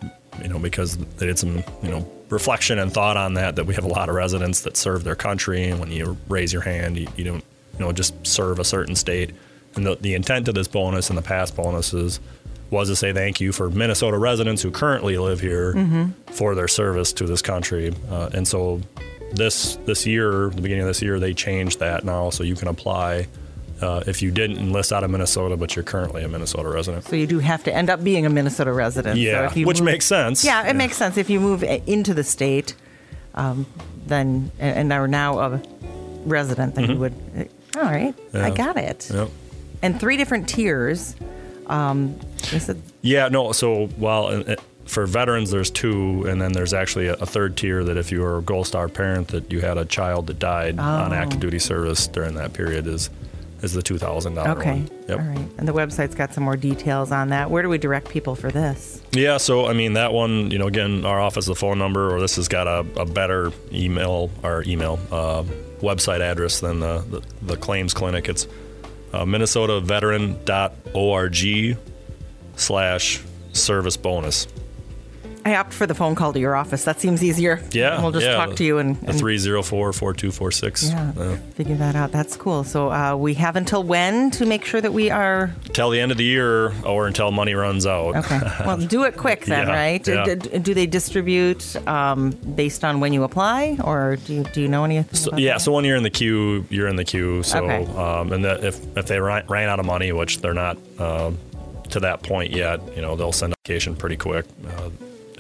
you 0.42 0.48
know, 0.48 0.60
because 0.60 0.98
they 0.98 1.26
did 1.26 1.40
some, 1.40 1.64
you 1.82 1.90
know, 1.90 2.08
reflection 2.30 2.78
and 2.78 2.94
thought 2.94 3.18
on 3.18 3.34
that. 3.34 3.56
That 3.56 3.66
we 3.66 3.74
have 3.74 3.84
a 3.84 3.88
lot 3.88 4.10
of 4.10 4.16
residents 4.16 4.62
that 4.62 4.78
serve 4.78 5.04
their 5.04 5.16
country, 5.16 5.66
and 5.66 5.80
when 5.80 5.92
you 5.92 6.18
raise 6.28 6.54
your 6.54 6.62
hand, 6.62 6.98
you, 6.98 7.08
you 7.16 7.24
don't, 7.24 7.44
you 7.74 7.80
know, 7.80 7.92
just 7.92 8.28
serve 8.28 8.60
a 8.60 8.66
certain 8.66 8.96
state. 8.96 9.32
And 9.76 9.86
the, 9.86 9.96
the 9.96 10.14
intent 10.14 10.48
of 10.48 10.56
this 10.56 10.68
bonus 10.68 11.10
and 11.10 11.18
the 11.18 11.24
past 11.24 11.56
bonuses 11.56 12.20
was 12.70 12.90
to 12.90 12.96
say 12.96 13.12
thank 13.14 13.42
you 13.42 13.52
for 13.52 13.70
Minnesota 13.70 14.18
residents 14.18 14.62
who 14.62 14.70
currently 14.70 15.18
live 15.18 15.40
here 15.40 16.14
for 16.28 16.54
their 16.54 16.68
service 16.68 17.12
to 17.14 17.26
this 17.26 17.42
country. 17.42 17.94
Uh, 18.12 18.30
and 18.34 18.48
so 18.48 18.82
this 19.32 19.76
this 19.86 20.06
year, 20.06 20.50
the 20.50 20.62
beginning 20.62 20.82
of 20.82 20.88
this 20.88 21.02
year, 21.02 21.20
they 21.20 21.34
changed 21.34 21.80
that 21.80 22.04
now, 22.04 22.30
so 22.30 22.44
you 22.44 22.56
can 22.56 22.68
apply. 22.68 23.28
Uh, 23.82 24.04
if 24.08 24.22
you 24.22 24.30
didn't 24.30 24.58
enlist 24.58 24.92
out 24.92 25.06
of 25.06 25.10
Minnesota, 25.10 25.56
but 25.56 25.74
you're 25.74 25.84
currently 25.84 26.22
a 26.22 26.28
Minnesota 26.28 26.68
resident. 26.68 27.06
so 27.06 27.16
you 27.16 27.26
do 27.26 27.40
have 27.40 27.64
to 27.64 27.74
end 27.74 27.90
up 27.90 28.04
being 28.04 28.26
a 28.26 28.30
Minnesota 28.30 28.74
resident. 28.74 29.16
So 29.16 29.22
Yeah, 29.22 29.46
if 29.46 29.56
you 29.56 29.66
which 29.66 29.80
move- 29.80 29.86
makes 29.86 30.06
sense. 30.06 30.44
Yeah, 30.44 30.68
it 30.68 30.76
makes 30.76 30.98
sense. 30.98 31.16
If 31.16 31.30
you 31.30 31.40
move 31.40 31.64
into 31.64 32.14
the 32.14 32.26
state, 32.26 32.76
um, 33.36 33.66
then 34.06 34.52
and 34.60 34.92
are 34.92 35.08
now 35.08 35.40
a 35.40 35.62
resident, 36.26 36.76
then 36.76 36.90
you 36.92 36.98
would. 36.98 37.14
All 37.78 37.84
right, 37.84 38.14
I 38.34 38.38
Mm-hmm. 38.38 38.54
Got 38.56 38.76
it. 38.76 39.10
Yep. 39.14 39.30
And 39.82 39.98
three 39.98 40.18
different 40.18 40.50
tiers. 40.50 41.16
Um, 41.68 42.20
Yeah, 43.02 43.30
no. 43.30 43.54
So, 43.54 43.88
well, 43.98 44.26
uh, 44.46 44.56
for 44.90 45.06
veterans, 45.06 45.52
there's 45.52 45.70
two, 45.70 46.26
and 46.28 46.42
then 46.42 46.52
there's 46.52 46.74
actually 46.74 47.08
a, 47.08 47.14
a 47.14 47.26
third 47.26 47.56
tier 47.56 47.84
that 47.84 47.96
if 47.98 48.12
you 48.12 48.22
were 48.22 48.40
a 48.40 48.42
Gold 48.42 48.68
Star 48.68 48.90
parent 48.90 49.30
that 49.30 49.52
you 49.52 49.62
had 49.62 49.78
a 49.78 49.86
child 49.86 50.28
that 50.28 50.40
died 50.40 50.80
on 50.80 51.14
Oh. 51.14 51.16
active 51.16 51.40
duty 51.40 51.60
service 51.60 52.08
during 52.08 52.34
that 52.36 52.52
period 52.54 52.88
is 52.88 53.10
is 53.62 53.74
the 53.74 53.82
two 53.82 53.98
thousand 53.98 54.36
dollar 54.36 54.52
okay, 54.58 54.84
one. 54.84 54.90
Yep. 55.10 55.20
all 55.20 55.26
right. 55.26 55.50
And 55.58 55.68
the 55.68 55.74
website's 55.74 56.16
got 56.16 56.34
some 56.34 56.46
more 56.46 56.56
details 56.56 57.12
on 57.12 57.28
that. 57.30 57.52
Where 57.52 57.62
do 57.62 57.68
we 57.68 57.78
direct 57.78 58.08
people 58.10 58.34
for 58.36 58.50
this? 58.50 59.02
Yeah, 59.12 59.36
so 59.38 59.66
I 59.68 59.74
mean 59.74 59.94
that 59.94 60.14
one, 60.14 60.50
you 60.50 60.58
know, 60.58 60.68
again, 60.68 61.06
our 61.06 61.20
office, 61.20 61.46
the 61.46 61.56
phone 61.56 61.78
number, 61.78 62.16
or 62.16 62.22
this 62.22 62.38
has 62.38 62.48
got 62.48 62.68
a, 62.68 62.86
a 63.02 63.06
better 63.06 63.52
email 63.74 64.30
or 64.44 64.64
email 64.66 64.98
uh, 65.12 65.44
website 65.82 66.22
address 66.22 66.62
than 66.62 66.80
the, 66.80 67.00
the, 67.10 67.22
the 67.46 67.58
claims 67.58 67.94
clinic. 67.94 68.30
It's 68.30 68.48
uh, 69.12 69.26
minnesotaveteran.org 69.26 71.78
slash 72.56 73.22
service 73.54 73.98
bonus. 73.98 74.48
I 75.46 75.56
opt 75.56 75.74
for 75.74 75.88
the 75.88 75.96
phone 75.96 76.16
call 76.16 76.34
to 76.34 76.40
your 76.40 76.56
office. 76.56 76.84
That 76.84 77.00
seems 77.00 77.24
easier. 77.24 77.62
Yeah, 77.72 78.02
we'll 78.02 78.12
just 78.12 78.26
yeah, 78.26 78.36
talk 78.36 78.50
the- 78.52 78.56
to 78.58 78.64
you 78.64 78.78
and, 78.78 78.96
The 78.98 79.10
and 79.12 79.20
304 79.20 79.94
4246. 79.94 80.90
yeah, 80.90 81.38
figure 81.56 81.76
that 81.78 81.96
out. 81.96 82.12
That's 82.12 82.36
cool. 82.36 82.64
So 82.64 82.92
uh, 82.92 83.16
we 83.16 83.34
have 83.36 83.56
until 83.56 83.84
when 83.84 84.32
to 84.32 84.46
make 84.46 84.66
sure 84.66 84.82
that 84.82 84.92
we 84.94 85.10
are 85.10 85.52
Till 85.74 85.90
the 85.90 86.00
end 86.00 86.12
of 86.12 86.18
the 86.18 86.24
year 86.26 86.74
or 86.84 87.08
until 87.08 87.32
money 87.32 87.54
runs 87.54 87.86
out. 87.86 88.16
okay. 88.18 88.40
Well, 88.66 88.78
do 88.78 89.04
it 89.04 89.16
quick 89.18 89.46
then, 89.46 89.68
Yeah, 89.68 89.74
right? 89.74 90.04
Do- 90.04 90.36
Do, 90.60 90.74
they 90.74 90.86
distribute 90.86 91.76
um, 91.88 92.32
based 92.56 92.84
on 92.84 93.00
when 93.00 93.14
you 93.14 93.24
apply, 93.24 93.78
or 93.84 94.18
do 94.18 94.34
you, 94.36 94.44
do 94.44 94.62
you 94.62 94.68
know 94.68 94.84
anything? 94.84 95.14
So, 95.16 95.36
yeah, 95.38 95.54
that? 95.54 95.62
so 95.62 95.72
when 95.72 95.86
you're 95.86 95.96
in 95.98 96.04
the 96.04 96.10
queue, 96.10 96.66
you're 96.70 96.88
in 96.88 96.96
the 96.98 97.06
queue. 97.06 97.44
So, 97.44 97.64
Okay. 97.64 97.86
um, 97.98 98.34
and 98.34 98.44
that 98.46 98.64
if 98.64 98.76
if 98.98 99.06
they 99.08 99.20
ran, 99.20 99.46
ran 99.48 99.70
out 99.70 99.80
of 99.80 99.86
money, 99.86 100.12
which 100.12 100.42
they're 100.42 100.54
not 100.54 100.78
uh, 101.00 101.32
to 101.90 102.00
that 102.02 102.22
point 102.24 102.52
yet, 102.52 102.80
you 102.96 103.02
know, 103.02 103.16
they'll 103.16 103.32
send 103.32 103.54
application 103.54 103.96
pretty 103.96 104.18
quick. 104.18 104.46
Uh, 104.68 104.90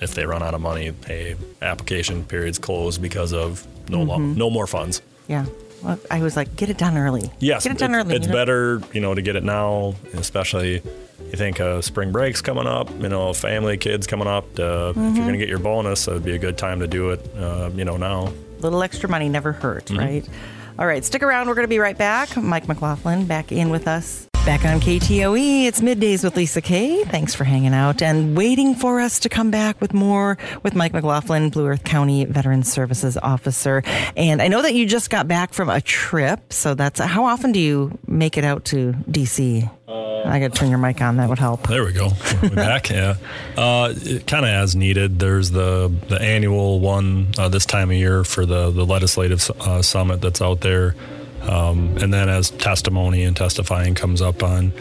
if 0.02 0.14
they 0.16 0.26
run 0.26 0.42
out 0.44 0.54
of 0.54 0.62
money, 0.62 0.92
hey, 1.06 1.36
application 1.62 2.24
period's 2.26 2.60
closed 2.60 3.02
because 3.02 3.34
of 3.34 3.66
no 3.90 4.06
Mm-hmm. 4.06 4.36
no 4.38 4.50
more 4.50 4.68
funds. 4.68 5.02
yeah. 5.28 5.46
Well, 5.82 5.98
I 6.12 6.22
was 6.22 6.36
like, 6.36 6.58
get 6.58 6.70
it 6.70 6.78
done 6.78 6.98
early. 6.98 7.32
Yes, 7.40 7.64
get 7.64 7.72
it 7.72 7.78
done 7.78 7.96
it's, 7.96 8.04
early. 8.06 8.16
it's 8.18 8.26
you 8.28 8.34
know? 8.34 8.38
better, 8.38 8.82
you 8.92 9.00
know, 9.00 9.16
to 9.16 9.22
get 9.22 9.38
it 9.38 9.46
now, 9.46 9.96
especially 10.14 10.74
you 11.22 11.36
think 11.38 11.62
uh, 11.62 11.82
spring 11.82 12.12
break's 12.12 12.42
coming 12.42 12.68
up, 12.68 12.90
you 13.00 13.08
know, 13.08 13.32
family, 13.32 13.78
kids 13.78 14.06
coming 14.06 14.28
up. 14.28 14.44
Uh, 14.60 14.90
If 14.92 14.96
Mm-hmm. 14.98 15.16
you're 15.16 15.26
going 15.26 15.32
to 15.34 15.38
get 15.40 15.48
your 15.48 15.60
bonus, 15.60 16.06
it'd 16.10 16.26
be 16.26 16.34
a 16.36 16.38
good 16.38 16.58
time 16.58 16.82
to 16.82 16.88
do 16.88 17.12
it, 17.12 17.26
uh, 17.38 17.70
you 17.74 17.86
know, 17.86 17.96
now. 17.96 18.34
little 18.60 18.84
extra 18.84 19.08
money 19.08 19.30
never 19.30 19.54
hurt, 19.54 19.86
Mm-hmm. 19.86 19.98
right? 20.00 20.30
All 20.78 20.86
right, 20.86 21.04
stick 21.06 21.24
around. 21.24 21.48
We're 21.48 21.56
going 21.56 21.64
to 21.68 21.70
be 21.70 21.80
right 21.80 21.98
back. 21.98 22.36
Mike 22.36 22.68
McLaughlin 22.68 23.26
back 23.26 23.52
in 23.54 23.70
with 23.70 23.88
us. 23.88 24.28
Back 24.46 24.66
on 24.66 24.80
KTOE, 24.80 25.66
it's 25.66 25.80
middays 25.82 26.24
with 26.24 26.36
Lisa 26.36 26.60
Kay. 26.60 27.04
Thanks 27.04 27.36
for 27.36 27.44
hanging 27.44 27.74
out 27.76 28.02
and 28.02 28.36
waiting 28.36 28.74
for 28.74 29.00
us 29.00 29.20
to 29.20 29.30
come 29.30 29.52
back 29.52 29.80
with 29.80 29.94
more 29.94 30.40
with 30.64 30.74
Mike 30.74 30.92
McLaughlin, 30.92 31.52
Blue 31.52 31.68
Earth 31.68 31.84
County 31.84 32.26
Veterans 32.26 32.72
Services 32.72 33.16
Officer. 33.16 33.84
And 34.18 34.42
I 34.42 34.48
know 34.48 34.64
that 34.64 34.74
you 34.74 34.88
just 34.88 35.12
got 35.12 35.28
back 35.28 35.54
from 35.54 35.70
a 35.70 35.80
trip, 35.82 36.52
so 36.52 36.74
that's 36.74 37.00
how 37.00 37.26
often 37.26 37.52
do 37.52 37.60
you 37.60 38.00
make 38.08 38.38
it 38.38 38.44
out 38.44 38.66
to 38.66 38.94
DC? 39.12 39.70
I 39.88 40.40
got 40.40 40.54
to 40.54 40.60
turn 40.60 40.70
your 40.70 40.80
mic 40.80 41.00
on. 41.02 41.18
That 41.18 41.30
would 41.30 41.40
help. 41.40 41.68
There 41.68 41.86
we 41.86 41.94
go. 41.94 42.10
We're 42.42 42.50
back. 42.50 42.90
Yeah. 42.90 43.16
Uh, 43.58 43.94
kind 44.26 44.46
of 44.46 44.52
as 44.52 44.74
needed. 44.74 45.20
There's 45.20 45.52
the 45.52 45.92
the 46.08 46.22
annual 46.22 46.80
one 46.80 47.28
uh, 47.38 47.50
this 47.50 47.66
time 47.66 47.90
of 47.92 47.98
year 47.98 48.24
for 48.24 48.46
the 48.46 48.72
the 48.72 48.86
legislative 48.86 49.52
uh, 49.60 49.82
summit 49.82 50.22
that's 50.22 50.42
out 50.42 50.62
there, 50.62 50.96
um, 51.44 51.98
and 51.98 52.14
then 52.14 52.30
as 52.30 52.52
testimony 52.52 53.24
and 53.24 53.36
testifying 53.36 53.96
comes 53.96 54.22
up 54.22 54.44
on 54.44 54.72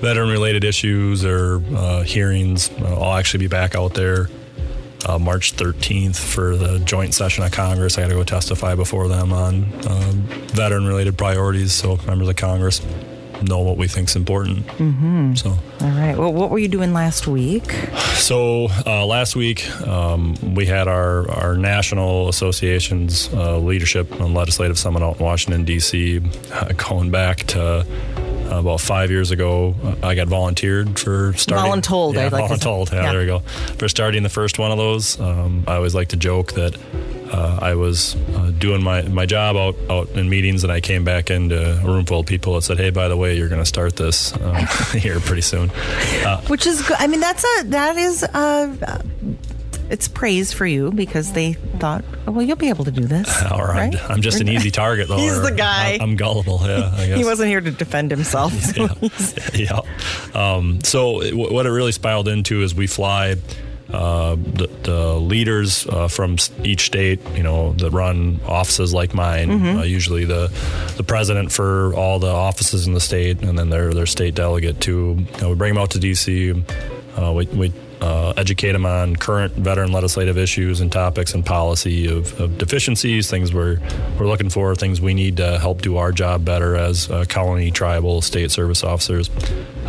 veteran 0.00 0.30
related 0.30 0.64
issues 0.64 1.24
or 1.24 1.62
uh, 1.74 2.02
hearings, 2.02 2.70
uh, 2.80 3.00
I'll 3.00 3.18
actually 3.18 3.40
be 3.40 3.48
back 3.48 3.74
out 3.74 3.94
there 3.94 4.28
uh, 5.06 5.18
March 5.18 5.56
13th 5.56 6.16
for 6.16 6.56
the 6.56 6.78
joint 6.80 7.14
session 7.14 7.44
of 7.44 7.52
Congress. 7.52 7.96
I 7.96 8.02
got 8.02 8.08
to 8.08 8.14
go 8.14 8.24
testify 8.24 8.74
before 8.74 9.08
them 9.08 9.32
on 9.32 9.64
um, 9.88 10.22
veteran 10.52 10.86
related 10.86 11.16
priorities. 11.16 11.72
So 11.72 11.98
members 12.06 12.28
of 12.28 12.36
Congress 12.36 12.80
know 13.42 13.60
what 13.60 13.76
we 13.76 13.88
think 13.88 14.08
is 14.08 14.16
important. 14.16 14.66
Mm-hmm. 14.66 15.34
So, 15.34 15.50
all 15.50 15.90
right. 15.90 16.16
Well, 16.16 16.32
what 16.32 16.50
were 16.50 16.58
you 16.58 16.68
doing 16.68 16.92
last 16.92 17.26
week? 17.26 17.72
So 18.14 18.68
uh, 18.86 19.06
last 19.06 19.36
week 19.36 19.68
um, 19.86 20.34
we 20.54 20.66
had 20.66 20.88
our 20.88 21.30
our 21.30 21.56
national 21.56 22.28
association's 22.28 23.32
uh, 23.32 23.58
leadership 23.58 24.12
and 24.20 24.34
legislative 24.34 24.78
summit 24.78 25.02
out 25.02 25.18
in 25.18 25.24
Washington 25.24 25.64
D.C. 25.64 26.20
Uh, 26.52 26.72
going 26.76 27.10
back 27.10 27.38
to 27.48 27.86
about 28.50 28.80
five 28.80 29.10
years 29.10 29.30
ago, 29.30 29.74
I 30.02 30.14
got 30.14 30.28
volunteered 30.28 30.98
for 30.98 31.32
starting. 31.34 31.82
Voluntold, 31.82 32.14
yeah, 32.14 32.26
I'd 32.26 32.32
like 32.32 32.50
voluntold. 32.50 32.92
Yeah, 32.92 33.02
yeah, 33.02 33.12
there 33.12 33.20
you 33.20 33.26
go. 33.26 33.38
For 33.78 33.88
starting 33.88 34.22
the 34.22 34.28
first 34.28 34.58
one 34.58 34.72
of 34.72 34.78
those, 34.78 35.20
um, 35.20 35.64
I 35.66 35.76
always 35.76 35.94
like 35.94 36.08
to 36.08 36.16
joke 36.16 36.52
that 36.54 36.76
uh, 37.30 37.58
I 37.60 37.74
was 37.74 38.16
uh, 38.34 38.50
doing 38.58 38.82
my, 38.82 39.02
my 39.02 39.26
job 39.26 39.56
out, 39.56 39.76
out 39.88 40.08
in 40.10 40.28
meetings, 40.28 40.64
and 40.64 40.72
I 40.72 40.80
came 40.80 41.04
back 41.04 41.30
into 41.30 41.80
a 41.80 41.84
room 41.84 42.04
full 42.04 42.20
of 42.20 42.26
people 42.26 42.54
that 42.54 42.62
said, 42.62 42.78
"Hey, 42.78 42.90
by 42.90 43.08
the 43.08 43.16
way, 43.16 43.36
you're 43.36 43.48
going 43.48 43.60
to 43.62 43.66
start 43.66 43.96
this 43.96 44.32
uh, 44.34 44.66
here 44.92 45.20
pretty 45.20 45.42
soon." 45.42 45.70
Uh, 45.70 46.40
Which 46.42 46.66
is 46.66 46.82
good. 46.82 46.96
I 46.98 47.06
mean, 47.06 47.20
that's 47.20 47.44
a 47.44 47.64
that 47.64 47.96
is 47.96 48.22
a 48.22 49.02
it's 49.90 50.06
praise 50.06 50.52
for 50.52 50.64
you 50.64 50.92
because 50.92 51.32
they 51.32 51.54
thought, 51.54 52.04
oh, 52.26 52.30
well, 52.30 52.46
you'll 52.46 52.56
be 52.56 52.68
able 52.68 52.84
to 52.84 52.92
do 52.92 53.04
this. 53.04 53.28
Or 53.50 53.66
right? 53.66 54.00
I'm, 54.04 54.12
I'm, 54.12 54.22
just 54.22 54.40
an 54.40 54.48
easy 54.48 54.70
target, 54.70 55.08
though. 55.08 55.16
He's 55.16 55.42
the 55.42 55.50
guy. 55.50 55.98
I'm, 56.00 56.14
gullible. 56.14 56.60
Yeah, 56.62 56.92
I 56.94 57.06
guess. 57.08 57.18
he 57.18 57.24
wasn't 57.24 57.48
here 57.48 57.60
to 57.60 57.70
defend 57.72 58.12
himself. 58.12 58.52
So 58.52 58.88
yeah. 59.54 59.80
yeah. 60.34 60.54
Um, 60.54 60.80
so 60.84 61.20
it, 61.20 61.34
what 61.34 61.66
it 61.66 61.70
really 61.70 61.90
spiraled 61.90 62.28
into 62.28 62.62
is 62.62 62.74
we 62.74 62.86
fly. 62.86 63.36
Uh, 63.92 64.36
the, 64.36 64.68
the, 64.84 65.14
leaders 65.18 65.86
uh, 65.88 66.06
from 66.06 66.36
each 66.62 66.86
state, 66.86 67.20
you 67.34 67.42
know, 67.42 67.72
that 67.74 67.90
run 67.90 68.40
offices 68.46 68.94
like 68.94 69.14
mine. 69.14 69.48
Mm-hmm. 69.48 69.78
Uh, 69.78 69.82
usually, 69.82 70.24
the 70.24 70.46
the 70.96 71.02
president 71.02 71.50
for 71.50 71.92
all 71.94 72.18
the 72.18 72.30
offices 72.30 72.86
in 72.86 72.94
the 72.94 73.00
state, 73.00 73.42
and 73.42 73.58
then 73.58 73.70
their 73.70 73.92
their 73.92 74.06
state 74.06 74.34
delegate 74.34 74.80
too. 74.80 75.24
we 75.42 75.54
bring 75.54 75.74
them 75.74 75.82
out 75.82 75.90
to 75.90 75.98
DC. 75.98 76.62
Uh, 77.16 77.32
we, 77.32 77.46
we 77.46 77.72
uh, 78.00 78.32
educate 78.36 78.72
them 78.72 78.86
on 78.86 79.16
current 79.16 79.52
veteran 79.54 79.92
legislative 79.92 80.38
issues 80.38 80.80
and 80.80 80.90
topics 80.90 81.34
and 81.34 81.44
policy 81.44 82.06
of, 82.06 82.38
of, 82.40 82.56
deficiencies, 82.56 83.28
things 83.28 83.52
we're, 83.52 83.78
we're 84.18 84.26
looking 84.26 84.48
for, 84.48 84.74
things 84.74 85.00
we 85.00 85.12
need 85.12 85.36
to 85.36 85.58
help 85.58 85.82
do 85.82 85.96
our 85.96 86.12
job 86.12 86.44
better 86.44 86.76
as 86.76 87.10
uh, 87.10 87.24
colony, 87.28 87.70
tribal, 87.70 88.22
state 88.22 88.50
service 88.50 88.82
officers 88.82 89.28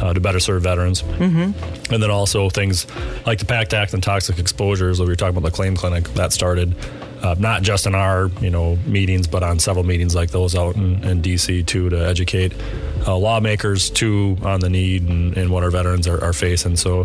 uh, 0.01 0.13
to 0.13 0.19
better 0.19 0.39
serve 0.39 0.63
veterans. 0.63 1.03
Mm-hmm. 1.03 1.93
And 1.93 2.03
then 2.03 2.11
also 2.11 2.49
things 2.49 2.87
like 3.25 3.39
the 3.39 3.45
PACT 3.45 3.73
Act 3.73 3.93
and 3.93 4.03
toxic 4.03 4.39
exposures, 4.39 4.99
we 4.99 5.05
were 5.05 5.15
talking 5.15 5.37
about 5.37 5.49
the 5.49 5.55
claim 5.55 5.75
clinic, 5.75 6.05
that 6.15 6.33
started. 6.33 6.75
Uh, 7.21 7.35
not 7.37 7.61
just 7.61 7.85
in 7.85 7.93
our 7.93 8.31
you 8.41 8.49
know 8.49 8.77
meetings, 8.87 9.27
but 9.27 9.43
on 9.43 9.59
several 9.59 9.85
meetings 9.85 10.15
like 10.15 10.31
those 10.31 10.55
out 10.55 10.75
in, 10.75 11.03
in 11.03 11.21
DC 11.21 11.63
too, 11.67 11.87
to 11.87 12.03
educate 12.03 12.51
uh, 13.05 13.15
lawmakers 13.15 13.91
too 13.91 14.37
on 14.41 14.59
the 14.59 14.69
need 14.69 15.07
and, 15.07 15.37
and 15.37 15.51
what 15.51 15.63
our 15.63 15.69
veterans 15.69 16.07
are, 16.07 16.23
are, 16.23 16.33
facing. 16.33 16.75
So 16.75 17.03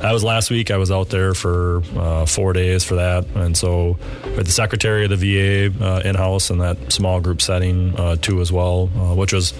that 0.00 0.12
was 0.12 0.24
last 0.24 0.50
week. 0.50 0.70
I 0.70 0.78
was 0.78 0.90
out 0.90 1.10
there 1.10 1.34
for 1.34 1.82
uh, 1.94 2.24
four 2.24 2.54
days 2.54 2.84
for 2.84 2.94
that, 2.94 3.26
and 3.34 3.54
so 3.54 3.98
with 4.34 4.46
the 4.46 4.52
secretary 4.52 5.04
of 5.04 5.10
the 5.10 5.70
VA 5.70 5.84
uh, 5.84 6.00
in 6.06 6.14
house 6.14 6.48
in 6.48 6.56
that 6.58 6.90
small 6.90 7.20
group 7.20 7.42
setting 7.42 7.94
uh, 8.00 8.16
too 8.16 8.40
as 8.40 8.50
well, 8.50 8.88
uh, 8.96 9.14
which 9.14 9.34
was 9.34 9.52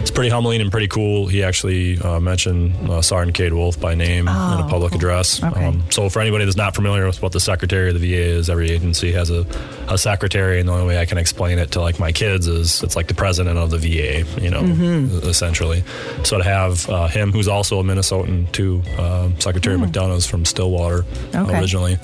it's 0.00 0.10
pretty 0.10 0.30
humbling 0.30 0.60
and 0.60 0.70
pretty 0.70 0.88
cool. 0.88 1.26
He 1.26 1.42
actually 1.42 1.98
uh, 1.98 2.20
mentioned 2.20 2.90
uh, 2.90 3.02
Sergeant 3.02 3.36
Cade 3.36 3.52
Wolfe 3.52 3.78
by 3.78 3.94
name 3.94 4.28
oh, 4.28 4.54
in 4.54 4.60
a 4.60 4.66
oh, 4.66 4.68
public 4.68 4.92
cool. 4.92 4.98
address. 4.98 5.42
Okay. 5.42 5.64
Um, 5.64 5.82
so, 5.90 6.08
for 6.08 6.20
anybody 6.20 6.44
that's 6.44 6.56
not 6.56 6.74
familiar 6.74 7.06
with 7.06 7.20
what 7.22 7.32
the 7.32 7.40
secretary 7.40 7.90
of 7.90 8.00
the 8.00 8.10
VA 8.10 8.22
is, 8.22 8.48
every 8.48 8.70
agency 8.70 9.12
has 9.12 9.30
a, 9.30 9.46
a 9.88 9.98
secretary, 9.98 10.58
and 10.58 10.68
the 10.68 10.72
only 10.72 10.86
way 10.86 10.98
I 10.98 11.04
can 11.04 11.18
explain 11.18 11.58
it 11.58 11.72
to 11.72 11.80
like 11.80 11.98
my 11.98 12.12
kids 12.12 12.48
is 12.48 12.82
it's 12.82 12.96
like 12.96 13.08
the 13.08 13.14
president 13.14 13.58
of 13.58 13.70
the 13.70 13.78
VA, 13.78 14.40
you 14.40 14.50
know, 14.50 14.62
mm-hmm. 14.62 15.28
essentially. 15.28 15.84
So 16.24 16.38
to 16.38 16.44
have 16.44 16.88
uh, 16.88 17.08
him, 17.08 17.32
who's 17.32 17.48
also 17.48 17.78
a 17.78 17.82
Minnesotan 17.82 18.50
too, 18.52 18.82
uh, 18.98 19.30
Secretary 19.38 19.76
mm. 19.76 19.82
McDonough's 19.82 20.26
from 20.26 20.44
Stillwater 20.44 21.04
okay. 21.34 21.58
originally, 21.58 21.98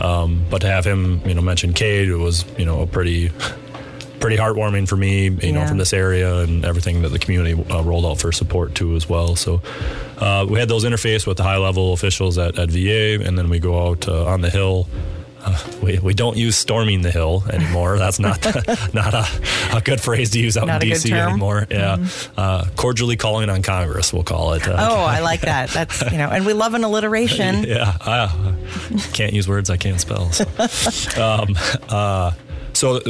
um, 0.00 0.44
but 0.50 0.62
to 0.62 0.66
have 0.66 0.84
him, 0.84 1.20
you 1.26 1.34
know, 1.34 1.42
mention 1.42 1.72
Cade, 1.72 2.08
it 2.08 2.16
was 2.16 2.44
you 2.58 2.64
know 2.64 2.82
a 2.82 2.86
pretty 2.86 3.30
pretty 4.20 4.36
heartwarming 4.36 4.88
for 4.88 4.96
me, 4.96 5.24
you 5.24 5.38
yeah. 5.42 5.50
know, 5.52 5.66
from 5.66 5.78
this 5.78 5.92
area 5.92 6.38
and 6.38 6.64
everything 6.64 7.02
that 7.02 7.10
the 7.10 7.18
community 7.18 7.52
uh, 7.70 7.82
rolled 7.82 8.04
out 8.04 8.18
for 8.18 8.32
support 8.32 8.74
too 8.74 8.96
as 8.96 9.08
well. 9.08 9.36
So 9.36 9.62
uh, 10.18 10.46
we 10.48 10.58
had 10.58 10.68
those 10.68 10.84
interface 10.84 11.26
with 11.26 11.36
the 11.36 11.42
high 11.42 11.58
level 11.58 11.92
officials 11.92 12.38
at, 12.38 12.58
at 12.58 12.70
VA, 12.70 13.22
and 13.22 13.38
then 13.38 13.48
we 13.48 13.58
go 13.58 13.88
out 13.88 14.08
uh, 14.08 14.26
on 14.26 14.40
the 14.40 14.50
hill. 14.50 14.88
Uh, 15.46 15.56
we, 15.80 15.96
we 16.00 16.12
don't 16.12 16.36
use 16.36 16.56
storming 16.56 17.02
the 17.02 17.10
hill 17.10 17.44
anymore. 17.52 17.98
That's 18.00 18.18
not 18.18 18.44
not 18.94 19.14
a, 19.14 19.26
a, 19.76 19.80
good 19.80 20.00
phrase 20.00 20.30
to 20.30 20.40
use 20.40 20.56
out 20.56 20.66
not 20.66 20.82
in 20.82 20.90
DC 20.90 21.12
anymore. 21.12 21.66
Yeah, 21.70 21.96
mm-hmm. 21.96 22.40
Uh, 22.40 22.64
cordially 22.74 23.16
calling 23.16 23.48
on 23.48 23.62
Congress, 23.62 24.12
we'll 24.12 24.24
call 24.24 24.54
it. 24.54 24.66
Uh, 24.66 24.76
oh, 24.76 25.04
I 25.04 25.20
like 25.30 25.42
that. 25.42 25.70
That's 25.70 26.02
you 26.10 26.18
know, 26.18 26.30
and 26.30 26.44
we 26.46 26.52
love 26.52 26.74
an 26.74 26.82
alliteration. 26.82 27.62
yeah, 27.62 27.96
I 28.00 28.56
can't 29.12 29.32
use 29.32 29.46
words 29.46 29.70
I 29.70 29.76
can't 29.76 30.00
spell. 30.00 30.32
So. 30.32 30.46
Um, 31.22 32.36
so 32.76 33.00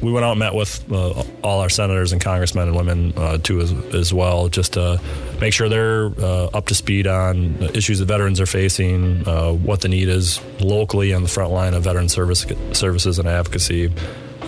we 0.00 0.12
went 0.12 0.24
out 0.24 0.32
and 0.32 0.38
met 0.38 0.54
with 0.54 0.90
uh, 0.92 1.24
all 1.42 1.60
our 1.60 1.68
senators 1.68 2.12
and 2.12 2.22
congressmen 2.22 2.68
and 2.68 2.76
women 2.76 3.12
uh, 3.16 3.38
too 3.38 3.60
as, 3.60 3.72
as, 3.94 4.14
well, 4.14 4.48
just 4.48 4.74
to 4.74 5.00
make 5.40 5.52
sure 5.52 5.68
they're 5.68 6.06
uh, 6.06 6.46
up 6.54 6.66
to 6.66 6.74
speed 6.74 7.06
on 7.06 7.56
issues 7.74 7.98
that 7.98 8.06
veterans 8.06 8.40
are 8.40 8.46
facing, 8.46 9.26
uh, 9.26 9.52
what 9.52 9.80
the 9.80 9.88
need 9.88 10.08
is 10.08 10.40
locally 10.60 11.12
on 11.12 11.22
the 11.22 11.28
front 11.28 11.52
line 11.52 11.74
of 11.74 11.82
veteran 11.82 12.08
service 12.08 12.46
services 12.72 13.18
and 13.18 13.28
advocacy 13.28 13.92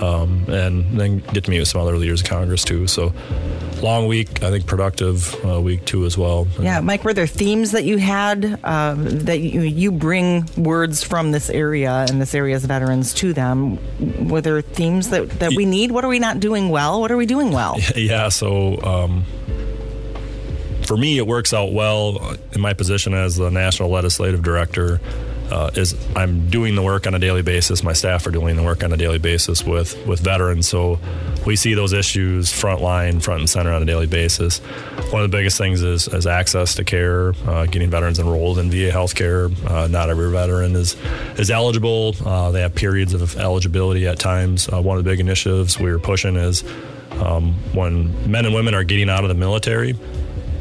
um, 0.01 0.45
and 0.49 0.99
then 0.99 1.19
get 1.19 1.45
to 1.45 1.51
meet 1.51 1.59
with 1.59 1.69
some 1.69 1.81
other 1.81 1.97
leaders 1.97 2.23
of 2.23 2.29
Congress 2.29 2.65
too. 2.65 2.87
So 2.87 3.13
long 3.83 4.07
week, 4.07 4.43
I 4.43 4.51
think 4.51 4.67
productive 4.67 5.35
uh, 5.45 5.61
week 5.61 5.85
too 5.85 6.05
as 6.05 6.17
well. 6.17 6.47
Yeah, 6.61 6.81
Mike, 6.81 7.05
were 7.05 7.15
there 7.15 7.27
themes 7.27 7.73
that 7.73 7.85
you 7.85 7.99
had 7.99 8.61
um, 8.65 9.05
that 9.25 9.41
you, 9.41 9.63
you 9.63 9.93
bring 9.93 10.49
words 10.57 11.03
from 11.03 11.33
this 11.33 11.51
area 11.51 12.07
and 12.09 12.21
this 12.21 12.35
area's 12.35 12.65
veterans 12.65 13.15
to 13.15 13.33
them? 13.33 13.79
Were 14.29 14.41
there 14.41 14.61
themes 14.63 15.11
that, 15.11 15.31
that 15.41 15.53
we 15.55 15.67
need? 15.67 15.91
What 15.91 16.05
are 16.05 16.09
we 16.09 16.19
not 16.19 16.41
doing 16.41 16.69
well? 16.69 17.01
What 17.01 17.11
are 17.11 17.17
we 17.17 17.27
doing 17.27 17.53
well? 17.53 17.79
Yeah, 17.97 18.29
so. 18.31 18.81
Um, 18.83 19.25
for 20.87 20.97
me, 20.97 21.19
it 21.19 21.27
works 21.27 21.53
out 21.53 21.73
well 21.73 22.37
in 22.53 22.61
my 22.61 22.73
position 22.73 23.15
as 23.15 23.37
the 23.37 23.51
national 23.51 23.91
legislative 23.91 24.43
director 24.43 25.01
uh, 25.51 25.71
is 25.75 25.95
I'm 26.15 26.49
doing 26.49 26.75
the 26.75 26.83
work 26.83 27.07
on 27.07 27.15
a 27.15 27.19
daily 27.19 27.43
basis. 27.43 27.83
My 27.83 27.93
staff 27.93 28.27
are 28.27 28.31
doing 28.31 28.57
the 28.57 28.63
work 28.63 28.85
on 28.85 28.93
a 28.93 28.97
daily 28.97 29.19
basis 29.19 29.65
with 29.65 29.97
with 30.07 30.21
veterans. 30.21 30.69
So 30.69 30.99
we 31.47 31.57
see 31.57 31.75
those 31.75 31.93
issues 31.93 32.53
front 32.53 32.81
line, 32.81 33.21
front 33.21 33.41
and 33.41 33.51
center 33.51 33.73
on 33.73 33.83
a 33.83 33.87
daily 33.87 34.07
basis. 34.07 34.59
One 35.11 35.23
of 35.23 35.31
the 35.31 35.37
biggest 35.37 35.59
things 35.59 35.83
is, 35.83 36.07
is 36.09 36.27
access 36.27 36.75
to 36.77 36.85
care, 36.85 37.33
uh, 37.47 37.67
getting 37.67 37.91
veterans 37.91 38.19
enrolled 38.19 38.59
in 38.59 38.71
VA 38.71 38.91
healthcare. 38.91 39.51
Uh, 39.69 39.89
not 39.89 40.11
every 40.11 40.31
veteran 40.31 40.77
is 40.77 40.97
is 41.37 41.51
eligible. 41.51 42.15
Uh, 42.25 42.51
they 42.51 42.61
have 42.61 42.75
periods 42.75 43.15
of 43.15 43.37
eligibility 43.37 44.07
at 44.07 44.19
times. 44.19 44.69
Uh, 44.69 44.81
one 44.81 44.99
of 44.99 45.05
the 45.05 45.11
big 45.11 45.21
initiatives 45.21 45.79
we 45.79 45.91
are 45.91 45.99
pushing 45.99 46.37
is 46.37 46.63
um, 47.13 47.55
when 47.75 48.31
men 48.31 48.47
and 48.47 48.55
women 48.55 48.75
are 48.75 48.85
getting 48.85 49.11
out 49.11 49.25
of 49.25 49.29
the 49.29 49.35
military 49.35 49.95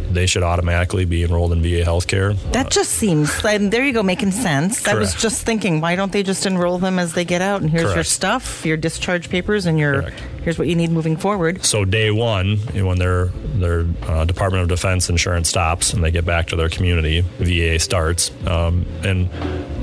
they 0.10 0.26
should 0.26 0.44
automatically 0.44 1.06
be 1.06 1.24
enrolled 1.24 1.52
in 1.52 1.62
VA 1.62 1.84
healthcare. 1.84 2.36
That 2.52 2.72
just 2.72 2.92
seems, 2.92 3.44
and 3.46 3.72
there 3.72 3.86
you 3.86 3.94
go, 3.94 4.04
making 4.04 4.32
sense. 4.32 4.82
Correct. 4.82 4.96
I 4.96 5.00
was 5.00 5.14
just 5.16 5.46
thinking, 5.46 5.82
why 5.82 5.96
don't 5.96 6.12
they 6.12 6.24
just 6.24 6.46
enroll 6.46 6.80
them 6.80 7.00
as 7.00 7.14
they 7.14 7.26
get 7.26 7.42
out? 7.42 7.62
And 7.62 7.70
here's 7.70 7.84
Correct. 7.84 7.96
your 7.98 8.04
stuff, 8.04 8.66
your 8.66 8.78
discharge 8.78 9.30
papers, 9.30 9.66
and 9.66 9.78
your 9.80 10.02
Correct. 10.02 10.20
here's 10.44 10.60
what 10.60 10.68
you 10.68 10.76
need 10.76 10.92
moving 10.92 11.18
forward. 11.18 11.64
So 11.64 11.86
day 11.86 12.12
one, 12.12 12.58
when 12.58 12.98
their 12.98 13.26
their 13.26 13.86
uh, 14.04 14.26
Department 14.26 14.64
of 14.64 14.70
Defense 14.70 15.10
insurance 15.10 15.50
stops 15.50 15.94
and 15.94 16.04
they 16.04 16.12
get 16.12 16.26
back 16.26 16.48
to 16.48 16.56
their 16.56 16.70
community, 16.70 17.22
VA 17.40 17.80
starts, 17.80 18.32
um, 18.48 18.86
and 19.04 19.30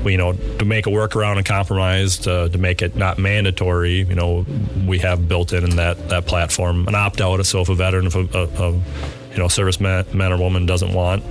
we, 0.03 0.13
you 0.13 0.17
know, 0.17 0.33
to 0.33 0.65
make 0.65 0.87
a 0.87 0.89
workaround 0.89 1.37
and 1.37 1.45
compromise 1.45 2.17
to, 2.19 2.49
to 2.49 2.57
make 2.57 2.81
it 2.81 2.95
not 2.95 3.17
mandatory, 3.17 4.01
you 4.03 4.15
know, 4.15 4.45
we 4.85 4.99
have 4.99 5.27
built 5.27 5.53
in 5.53 5.63
in 5.63 5.75
that 5.77 6.09
that 6.09 6.25
platform 6.25 6.87
an 6.87 6.95
opt 6.95 7.21
out. 7.21 7.45
So 7.45 7.61
if 7.61 7.69
a 7.69 7.75
veteran, 7.75 8.07
if 8.07 8.15
a, 8.15 8.27
a, 8.33 8.71
a 8.71 8.81
you 9.37 9.43
know 9.43 9.47
service 9.47 9.79
man, 9.79 10.05
man 10.13 10.33
or 10.33 10.37
woman 10.37 10.65
doesn't 10.65 10.93
want 10.93 11.23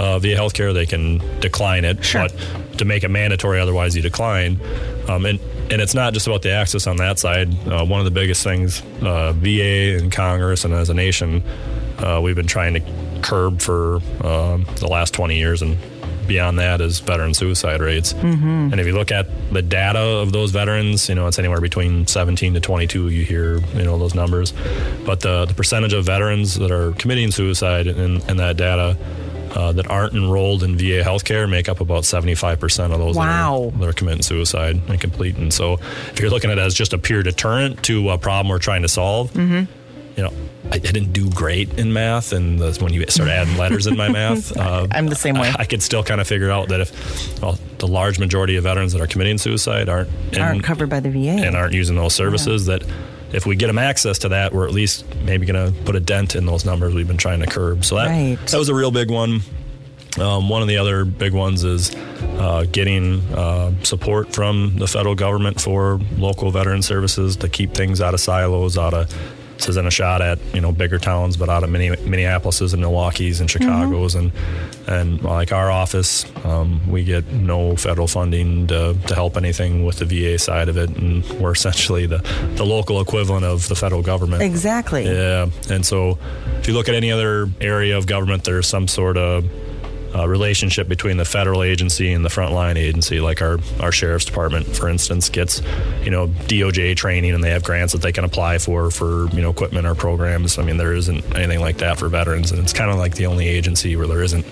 uh, 0.00 0.18
VA 0.18 0.28
healthcare, 0.28 0.72
they 0.72 0.86
can 0.86 1.18
decline 1.40 1.84
it. 1.84 2.02
Sure. 2.02 2.26
But 2.26 2.78
to 2.78 2.86
make 2.86 3.04
it 3.04 3.10
mandatory, 3.10 3.60
otherwise 3.60 3.94
you 3.94 4.00
decline. 4.00 4.58
Um, 5.08 5.26
and 5.26 5.38
and 5.70 5.80
it's 5.80 5.94
not 5.94 6.14
just 6.14 6.26
about 6.26 6.42
the 6.42 6.50
access 6.52 6.86
on 6.86 6.96
that 6.96 7.18
side. 7.18 7.54
Uh, 7.68 7.84
one 7.84 8.00
of 8.00 8.04
the 8.06 8.10
biggest 8.10 8.42
things 8.42 8.82
uh, 9.02 9.32
VA 9.34 9.98
and 9.98 10.10
Congress 10.10 10.64
and 10.64 10.72
as 10.72 10.88
a 10.88 10.94
nation, 10.94 11.42
uh, 11.98 12.18
we've 12.22 12.34
been 12.34 12.46
trying 12.46 12.74
to 12.74 13.20
curb 13.22 13.60
for 13.60 13.96
um, 14.24 14.66
the 14.76 14.88
last 14.88 15.12
20 15.14 15.36
years 15.36 15.60
and 15.62 15.76
beyond 16.30 16.60
that 16.60 16.80
is 16.80 17.00
veteran 17.00 17.34
suicide 17.34 17.80
rates. 17.80 18.12
Mm-hmm. 18.12 18.70
And 18.70 18.80
if 18.80 18.86
you 18.86 18.92
look 18.92 19.10
at 19.10 19.26
the 19.52 19.62
data 19.62 19.98
of 19.98 20.30
those 20.30 20.52
veterans, 20.52 21.08
you 21.08 21.16
know 21.16 21.26
it's 21.26 21.40
anywhere 21.40 21.60
between 21.60 22.06
17 22.06 22.54
to 22.54 22.60
22. 22.60 23.08
You 23.08 23.24
hear 23.24 23.58
you 23.58 23.82
know 23.82 23.98
those 23.98 24.14
numbers, 24.14 24.52
but 25.04 25.20
the 25.20 25.44
the 25.46 25.54
percentage 25.54 25.92
of 25.92 26.04
veterans 26.04 26.54
that 26.54 26.70
are 26.70 26.92
committing 26.92 27.32
suicide 27.32 27.88
in, 27.88 28.22
in 28.30 28.36
that 28.38 28.56
data. 28.56 28.96
Uh, 29.50 29.72
that 29.72 29.90
aren't 29.90 30.14
enrolled 30.14 30.62
in 30.62 30.76
VA 30.76 31.02
healthcare 31.02 31.50
make 31.50 31.68
up 31.68 31.80
about 31.80 32.04
75% 32.04 32.92
of 32.92 33.00
those 33.00 33.16
wow. 33.16 33.24
that, 33.24 33.74
are, 33.74 33.78
that 33.80 33.88
are 33.88 33.92
committing 33.92 34.22
suicide 34.22 34.80
and 34.86 35.00
complete. 35.00 35.34
And 35.34 35.52
so, 35.52 35.72
if 36.12 36.20
you're 36.20 36.30
looking 36.30 36.52
at 36.52 36.58
it 36.58 36.60
as 36.60 36.72
just 36.72 36.92
a 36.92 36.98
pure 36.98 37.24
deterrent 37.24 37.82
to 37.86 38.10
a 38.10 38.16
problem 38.16 38.48
we're 38.48 38.60
trying 38.60 38.82
to 38.82 38.88
solve, 38.88 39.32
mm-hmm. 39.32 39.64
You 40.16 40.22
know, 40.22 40.32
I, 40.70 40.74
I, 40.74 40.78
didn't 40.78 41.12
do 41.12 41.30
great 41.30 41.78
in 41.78 41.92
math, 41.92 42.32
and 42.32 42.60
when 42.60 42.92
you 42.92 43.04
start 43.08 43.28
adding 43.28 43.56
letters 43.56 43.86
in 43.86 43.96
my 43.96 44.08
math, 44.12 44.56
uh, 44.56 44.86
I'm 44.90 45.06
the 45.06 45.14
same 45.14 45.36
way. 45.36 45.48
I, 45.48 45.62
I, 45.62 45.64
could 45.64 45.82
still 45.82 46.02
kind 46.02 46.20
of 46.20 46.26
figure 46.26 46.50
out 46.50 46.68
that 46.68 46.80
if 46.80 47.42
well, 47.42 47.58
the 47.78 47.88
large 47.88 48.18
majority 48.18 48.56
of 48.56 48.64
veterans 48.64 48.92
that 48.92 49.00
are 49.00 49.06
committing 49.06 49.38
suicide 49.38 49.88
aren't 49.88 50.10
in, 50.32 50.40
aren't 50.40 50.64
covered 50.64 50.90
by 50.90 51.00
the 51.00 51.10
VA 51.10 51.44
and 51.44 51.56
aren't 51.56 51.74
using 51.74 51.96
those 51.96 52.14
services, 52.14 52.66
yeah. 52.68 52.78
that 52.78 52.88
if 53.32 53.46
we 53.46 53.56
get 53.56 53.68
them 53.68 53.78
access 53.78 54.18
to 54.20 54.30
that, 54.30 54.52
we're 54.52 54.66
at 54.66 54.72
least 54.72 55.04
maybe 55.22 55.46
going 55.46 55.72
to 55.72 55.82
put 55.82 55.96
a 55.96 56.00
dent 56.00 56.34
in 56.34 56.46
those 56.46 56.64
numbers 56.64 56.94
we've 56.94 57.08
been 57.08 57.16
trying 57.16 57.40
to 57.40 57.46
curb. 57.46 57.84
So 57.84 57.96
that 57.96 58.08
right. 58.08 58.38
that 58.48 58.58
was 58.58 58.68
a 58.68 58.74
real 58.74 58.90
big 58.90 59.10
one. 59.10 59.40
Um, 60.18 60.48
one 60.48 60.60
of 60.60 60.66
the 60.66 60.76
other 60.76 61.04
big 61.04 61.32
ones 61.32 61.62
is 61.62 61.94
uh, 61.94 62.66
getting 62.70 63.20
uh, 63.32 63.72
support 63.84 64.32
from 64.32 64.76
the 64.76 64.88
federal 64.88 65.14
government 65.14 65.60
for 65.60 66.00
local 66.16 66.50
veteran 66.50 66.82
services 66.82 67.36
to 67.36 67.48
keep 67.48 67.74
things 67.74 68.00
out 68.00 68.12
of 68.12 68.20
silos, 68.20 68.76
out 68.76 68.92
of 68.92 69.14
this 69.60 69.68
isn't 69.68 69.86
a 69.86 69.90
shot 69.90 70.22
at 70.22 70.38
you 70.54 70.60
know 70.60 70.72
bigger 70.72 70.98
towns, 70.98 71.36
but 71.36 71.48
out 71.48 71.62
of 71.62 71.70
Minneapolis's 71.70 72.72
and 72.72 72.80
Milwaukee's 72.80 73.40
and 73.40 73.48
mm-hmm. 73.48 73.62
Chicago's 73.62 74.14
mm-hmm. 74.14 74.36
and 74.88 75.12
and 75.12 75.22
like 75.22 75.52
our 75.52 75.70
office, 75.70 76.24
um, 76.44 76.80
we 76.90 77.04
get 77.04 77.26
no 77.32 77.76
federal 77.76 78.08
funding 78.08 78.66
to, 78.68 78.96
to 79.06 79.14
help 79.14 79.36
anything 79.36 79.84
with 79.84 79.98
the 79.98 80.04
VA 80.06 80.38
side 80.38 80.68
of 80.68 80.76
it, 80.76 80.90
and 80.96 81.24
we're 81.40 81.52
essentially 81.52 82.06
the 82.06 82.18
the 82.56 82.64
local 82.64 83.00
equivalent 83.00 83.44
of 83.44 83.68
the 83.68 83.76
federal 83.76 84.02
government. 84.02 84.42
Exactly. 84.42 85.04
Yeah, 85.04 85.50
and 85.68 85.84
so 85.84 86.18
if 86.58 86.66
you 86.66 86.74
look 86.74 86.88
at 86.88 86.94
any 86.94 87.12
other 87.12 87.48
area 87.60 87.98
of 87.98 88.06
government, 88.06 88.44
there's 88.44 88.66
some 88.66 88.88
sort 88.88 89.16
of 89.16 89.44
uh, 90.14 90.28
relationship 90.28 90.88
between 90.88 91.16
the 91.16 91.24
federal 91.24 91.62
agency 91.62 92.12
and 92.12 92.24
the 92.24 92.28
frontline 92.28 92.76
agency, 92.76 93.20
like 93.20 93.42
our, 93.42 93.58
our 93.80 93.92
sheriff's 93.92 94.24
department, 94.24 94.66
for 94.66 94.88
instance, 94.88 95.28
gets 95.28 95.62
you 96.02 96.10
know 96.10 96.28
DOJ 96.28 96.96
training 96.96 97.32
and 97.32 97.42
they 97.42 97.50
have 97.50 97.64
grants 97.64 97.92
that 97.92 98.02
they 98.02 98.12
can 98.12 98.24
apply 98.24 98.58
for 98.58 98.90
for 98.90 99.28
you 99.28 99.42
know 99.42 99.50
equipment 99.50 99.86
or 99.86 99.94
programs. 99.94 100.58
I 100.58 100.62
mean, 100.62 100.76
there 100.76 100.94
isn't 100.94 101.24
anything 101.36 101.60
like 101.60 101.78
that 101.78 101.98
for 101.98 102.08
veterans, 102.08 102.50
and 102.50 102.60
it's 102.60 102.72
kind 102.72 102.90
of 102.90 102.96
like 102.96 103.14
the 103.14 103.26
only 103.26 103.48
agency 103.48 103.96
where 103.96 104.06
there 104.06 104.22
isn't 104.22 104.44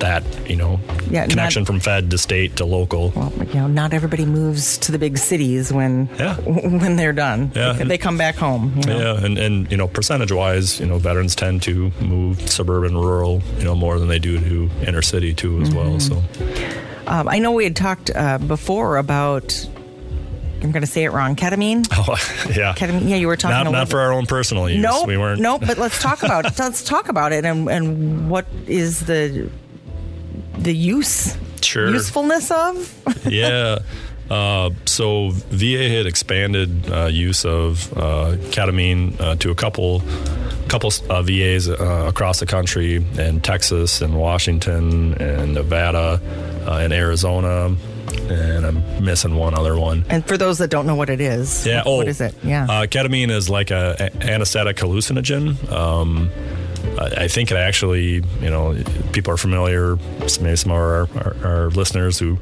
that 0.00 0.24
you 0.48 0.56
know 0.56 0.80
yeah, 1.10 1.26
connection 1.26 1.62
not, 1.62 1.66
from 1.66 1.80
Fed 1.80 2.10
to 2.10 2.18
state 2.18 2.56
to 2.56 2.64
local. 2.64 3.10
Well, 3.14 3.32
you 3.38 3.54
know, 3.54 3.66
not 3.66 3.92
everybody 3.92 4.24
moves 4.24 4.78
to 4.78 4.92
the 4.92 4.98
big 4.98 5.18
cities 5.18 5.72
when 5.72 6.08
yeah. 6.18 6.36
when 6.40 6.96
they're 6.96 7.12
done. 7.12 7.52
Yeah, 7.54 7.72
they, 7.72 7.84
they 7.84 7.98
come 7.98 8.18
back 8.18 8.36
home. 8.36 8.72
You 8.76 8.82
know? 8.86 8.98
Yeah, 8.98 9.24
and 9.24 9.38
and 9.38 9.70
you 9.70 9.76
know, 9.76 9.88
percentage 9.88 10.32
wise, 10.32 10.80
you 10.80 10.86
know, 10.86 10.98
veterans 10.98 11.34
tend 11.34 11.62
to 11.64 11.90
move 12.00 12.48
suburban, 12.48 12.96
rural, 12.96 13.42
you 13.58 13.64
know, 13.64 13.74
more 13.74 13.98
than 13.98 14.08
they 14.08 14.18
do 14.18 14.38
to 14.38 14.70
inner 14.86 15.02
city 15.02 15.34
too 15.34 15.60
as 15.60 15.70
mm-hmm. 15.70 15.78
well. 15.78 16.00
So, 16.00 16.22
um, 17.06 17.28
I 17.28 17.38
know 17.38 17.52
we 17.52 17.64
had 17.64 17.76
talked 17.76 18.10
uh, 18.14 18.38
before 18.38 18.96
about 18.96 19.68
I'm 20.62 20.72
going 20.72 20.82
to 20.82 20.90
say 20.90 21.04
it 21.04 21.12
wrong. 21.12 21.36
Ketamine. 21.36 21.86
Oh, 21.98 22.14
yeah. 22.56 22.74
Ketamine. 22.74 23.08
Yeah, 23.08 23.16
you 23.16 23.26
were 23.26 23.36
talking. 23.36 23.64
Not, 23.64 23.70
not 23.70 23.88
for 23.90 24.00
our 24.00 24.12
own 24.12 24.26
personal 24.26 24.68
use. 24.68 24.82
Nope, 24.82 25.06
we 25.06 25.16
weren't. 25.16 25.40
Nope. 25.40 25.62
But 25.66 25.78
let's 25.78 26.00
talk 26.00 26.22
about 26.22 26.46
it. 26.46 26.58
Let's 26.58 26.82
talk 26.82 27.08
about 27.08 27.32
it 27.32 27.44
and 27.44 27.68
and 27.68 28.30
what 28.30 28.46
is 28.66 29.00
the 29.00 29.50
the 30.58 30.74
use 30.74 31.36
sure. 31.62 31.90
usefulness 31.90 32.50
of? 32.50 33.26
yeah. 33.26 33.78
Uh, 34.30 34.70
so 34.84 35.30
VA 35.30 35.88
had 35.88 36.06
expanded 36.06 36.90
uh, 36.90 37.06
use 37.06 37.44
of 37.46 37.90
uh, 37.96 38.36
ketamine 38.50 39.18
uh, 39.20 39.36
to 39.36 39.50
a 39.50 39.54
couple 39.54 40.02
couple 40.68 40.92
uh, 41.08 41.22
VAs 41.22 41.66
uh, 41.66 42.04
across 42.06 42.40
the 42.40 42.46
country 42.46 42.96
in 42.96 43.40
Texas 43.40 44.02
and 44.02 44.18
Washington 44.18 45.14
and 45.14 45.54
Nevada 45.54 46.20
and 46.66 46.92
Arizona. 46.92 47.74
And 48.28 48.66
I'm 48.66 49.04
missing 49.04 49.36
one 49.36 49.54
other 49.54 49.78
one. 49.78 50.04
And 50.10 50.26
for 50.26 50.36
those 50.36 50.58
that 50.58 50.68
don't 50.68 50.86
know 50.86 50.94
what 50.94 51.08
it 51.08 51.20
is, 51.20 51.66
yeah, 51.66 51.78
what, 51.78 51.86
oh, 51.86 51.96
what 51.96 52.08
is 52.08 52.20
it? 52.20 52.34
Yeah, 52.42 52.66
ketamine 52.86 53.30
is 53.30 53.48
like 53.48 53.70
a, 53.70 53.96
a 53.98 54.26
anesthetic 54.26 54.76
hallucinogen. 54.76 55.70
Um, 55.72 56.30
I 56.98 57.28
think 57.28 57.50
it 57.50 57.56
actually, 57.56 58.22
you 58.40 58.50
know, 58.50 58.76
people 59.12 59.32
are 59.32 59.36
familiar. 59.36 59.96
Maybe 60.40 60.56
some 60.56 60.72
of 60.72 60.78
our, 60.78 61.08
our, 61.16 61.36
our 61.44 61.70
listeners 61.70 62.18
who 62.18 62.38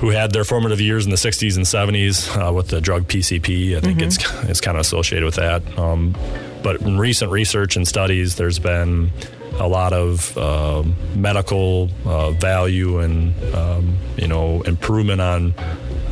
who 0.00 0.10
had 0.10 0.32
their 0.32 0.44
formative 0.44 0.80
years 0.80 1.04
in 1.04 1.10
the 1.10 1.16
60s 1.16 1.56
and 1.56 1.64
70s 1.66 2.36
uh, 2.36 2.52
with 2.52 2.68
the 2.68 2.80
drug 2.80 3.08
PCP. 3.08 3.76
I 3.76 3.80
think 3.80 3.98
mm-hmm. 3.98 4.06
it's 4.06 4.50
it's 4.50 4.60
kind 4.60 4.76
of 4.76 4.82
associated 4.82 5.24
with 5.24 5.36
that. 5.36 5.78
Um, 5.78 6.16
but 6.62 6.80
in 6.80 6.98
recent 6.98 7.30
research 7.30 7.76
and 7.76 7.86
studies, 7.86 8.36
there's 8.36 8.58
been 8.58 9.10
a 9.58 9.66
lot 9.66 9.92
of 9.92 10.36
uh, 10.38 10.84
medical 11.14 11.90
uh, 12.04 12.30
value 12.30 12.98
and 13.00 13.34
um, 13.54 13.96
you 14.16 14.28
know 14.28 14.62
improvement 14.62 15.20
on 15.20 15.54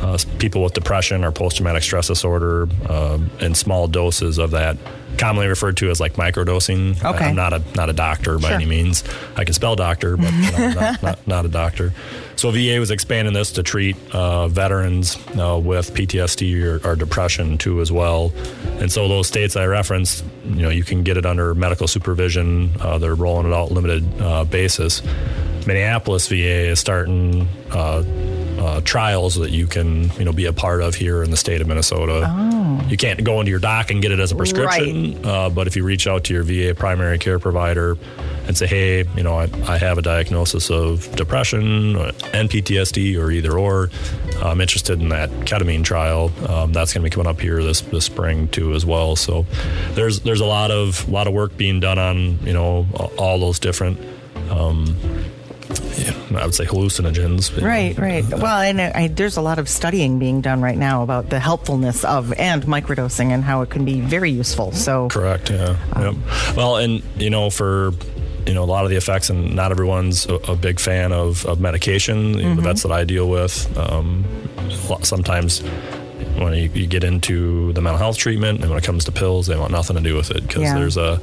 uh, 0.01 0.17
people 0.39 0.63
with 0.63 0.73
depression 0.73 1.23
or 1.23 1.31
post-traumatic 1.31 1.83
stress 1.83 2.07
disorder 2.07 2.67
um, 2.89 3.29
in 3.39 3.55
small 3.55 3.87
doses 3.87 4.37
of 4.37 4.51
that 4.51 4.77
commonly 5.17 5.47
referred 5.47 5.77
to 5.77 5.89
as 5.89 5.99
like 5.99 6.13
microdosing. 6.13 7.03
Okay. 7.03 7.25
I'm 7.25 7.35
not 7.35 7.53
a 7.53 7.61
not 7.75 7.89
a 7.89 7.93
doctor 7.93 8.37
by 8.37 8.49
sure. 8.49 8.55
any 8.55 8.65
means. 8.65 9.03
I 9.35 9.43
can 9.43 9.53
spell 9.53 9.75
doctor, 9.75 10.17
but 10.17 10.31
you 10.31 10.51
know, 10.51 10.73
not, 10.73 11.03
not, 11.03 11.27
not, 11.27 11.45
a 11.45 11.49
doctor. 11.49 11.93
So 12.35 12.51
VA 12.51 12.79
was 12.79 12.91
expanding 12.91 13.33
this 13.33 13.51
to 13.53 13.63
treat 13.63 13.95
uh, 14.13 14.47
veterans 14.47 15.17
uh, 15.37 15.59
with 15.61 15.93
PTSD 15.93 16.63
or, 16.63 16.87
or, 16.87 16.95
depression 16.95 17.57
too 17.57 17.81
as 17.81 17.91
well. 17.91 18.31
And 18.79 18.91
so 18.91 19.07
those 19.07 19.27
states 19.27 19.55
I 19.55 19.65
referenced, 19.65 20.23
you 20.45 20.61
know, 20.61 20.69
you 20.69 20.83
can 20.83 21.03
get 21.03 21.17
it 21.17 21.25
under 21.25 21.55
medical 21.55 21.87
supervision. 21.87 22.71
Uh, 22.79 22.97
they're 22.97 23.15
rolling 23.15 23.47
it 23.47 23.53
out 23.53 23.71
limited 23.71 24.21
uh, 24.21 24.43
basis. 24.43 25.01
Minneapolis 25.65 26.27
VA 26.27 26.69
is 26.69 26.79
starting 26.79 27.47
uh, 28.57 28.81
trials 28.81 29.35
that 29.35 29.51
you 29.51 29.67
can 29.67 30.09
you 30.17 30.25
know 30.25 30.33
be 30.33 30.45
a 30.45 30.53
part 30.53 30.81
of 30.81 30.95
here 30.95 31.23
in 31.23 31.31
the 31.31 31.37
state 31.37 31.61
of 31.61 31.67
Minnesota. 31.67 32.25
Oh. 32.27 32.85
You 32.89 32.97
can't 32.97 33.23
go 33.23 33.39
into 33.39 33.49
your 33.49 33.59
doc 33.59 33.91
and 33.91 34.01
get 34.01 34.11
it 34.11 34.19
as 34.19 34.31
a 34.31 34.35
prescription, 34.35 35.21
right. 35.21 35.25
uh, 35.25 35.49
but 35.49 35.67
if 35.67 35.75
you 35.75 35.83
reach 35.83 36.07
out 36.07 36.23
to 36.25 36.33
your 36.33 36.43
VA 36.43 36.73
primary 36.73 37.17
care 37.17 37.39
provider 37.39 37.97
and 38.47 38.57
say, 38.57 38.65
hey, 38.65 39.03
you 39.15 39.23
know, 39.23 39.37
I, 39.37 39.49
I 39.67 39.77
have 39.77 39.97
a 39.97 40.01
diagnosis 40.01 40.71
of 40.71 41.13
depression 41.15 41.97
and 41.97 42.49
PTSD 42.49 43.21
or 43.21 43.29
either 43.29 43.57
or, 43.57 43.89
I'm 44.41 44.61
interested 44.61 45.01
in 45.01 45.09
that 45.09 45.29
ketamine 45.29 45.83
trial. 45.83 46.31
Um, 46.47 46.71
that's 46.71 46.93
going 46.93 47.03
to 47.03 47.09
be 47.09 47.09
coming 47.09 47.27
up 47.27 47.41
here 47.41 47.61
this 47.63 47.81
this 47.81 48.05
spring 48.05 48.47
too 48.49 48.73
as 48.73 48.85
well. 48.85 49.15
So 49.15 49.45
there's 49.91 50.21
there's 50.21 50.41
a 50.41 50.45
lot 50.45 50.71
of 50.71 51.09
lot 51.09 51.27
of 51.27 51.33
work 51.33 51.57
being 51.57 51.79
done 51.79 51.99
on 51.99 52.39
you 52.45 52.53
know 52.53 52.87
all 53.17 53.39
those 53.39 53.59
different. 53.59 53.99
Um, 54.49 54.95
I 56.35 56.45
would 56.45 56.55
say 56.55 56.65
hallucinogens. 56.65 57.61
Right, 57.61 57.97
right. 57.97 58.23
Well, 58.29 58.61
and 58.61 58.79
I, 58.81 59.07
there's 59.07 59.37
a 59.37 59.41
lot 59.41 59.59
of 59.59 59.67
studying 59.67 60.19
being 60.19 60.41
done 60.41 60.61
right 60.61 60.77
now 60.77 61.03
about 61.03 61.29
the 61.29 61.39
helpfulness 61.39 62.03
of 62.03 62.33
and 62.33 62.63
microdosing 62.63 63.31
and 63.31 63.43
how 63.43 63.61
it 63.61 63.69
can 63.69 63.85
be 63.85 64.01
very 64.01 64.31
useful. 64.31 64.71
So 64.71 65.09
correct, 65.09 65.49
yeah. 65.49 65.77
Um, 65.93 66.03
yep. 66.03 66.55
Well, 66.55 66.77
and 66.77 67.01
you 67.17 67.29
know, 67.29 67.49
for 67.49 67.91
you 68.45 68.53
know 68.53 68.63
a 68.63 68.65
lot 68.65 68.83
of 68.83 68.89
the 68.89 68.95
effects, 68.95 69.29
and 69.29 69.55
not 69.55 69.71
everyone's 69.71 70.25
a, 70.27 70.35
a 70.35 70.55
big 70.55 70.79
fan 70.79 71.11
of, 71.11 71.45
of 71.45 71.59
medication. 71.59 72.35
Mm-hmm. 72.35 72.55
The 72.57 72.61
vets 72.61 72.83
that 72.83 72.91
I 72.91 73.03
deal 73.03 73.29
with, 73.29 73.75
um, 73.77 74.25
sometimes 75.01 75.61
when 76.37 76.53
you, 76.53 76.69
you, 76.69 76.87
get 76.87 77.03
into 77.03 77.73
the 77.73 77.81
mental 77.81 77.97
health 77.97 78.17
treatment, 78.17 78.61
and 78.61 78.69
when 78.69 78.77
it 78.77 78.83
comes 78.83 79.05
to 79.05 79.11
pills, 79.11 79.47
they 79.47 79.57
want 79.57 79.71
nothing 79.71 79.95
to 79.95 80.01
do 80.01 80.15
with 80.15 80.31
it 80.31 80.47
because 80.47 80.63
yeah. 80.63 80.75
there's 80.75 80.97
a 80.97 81.19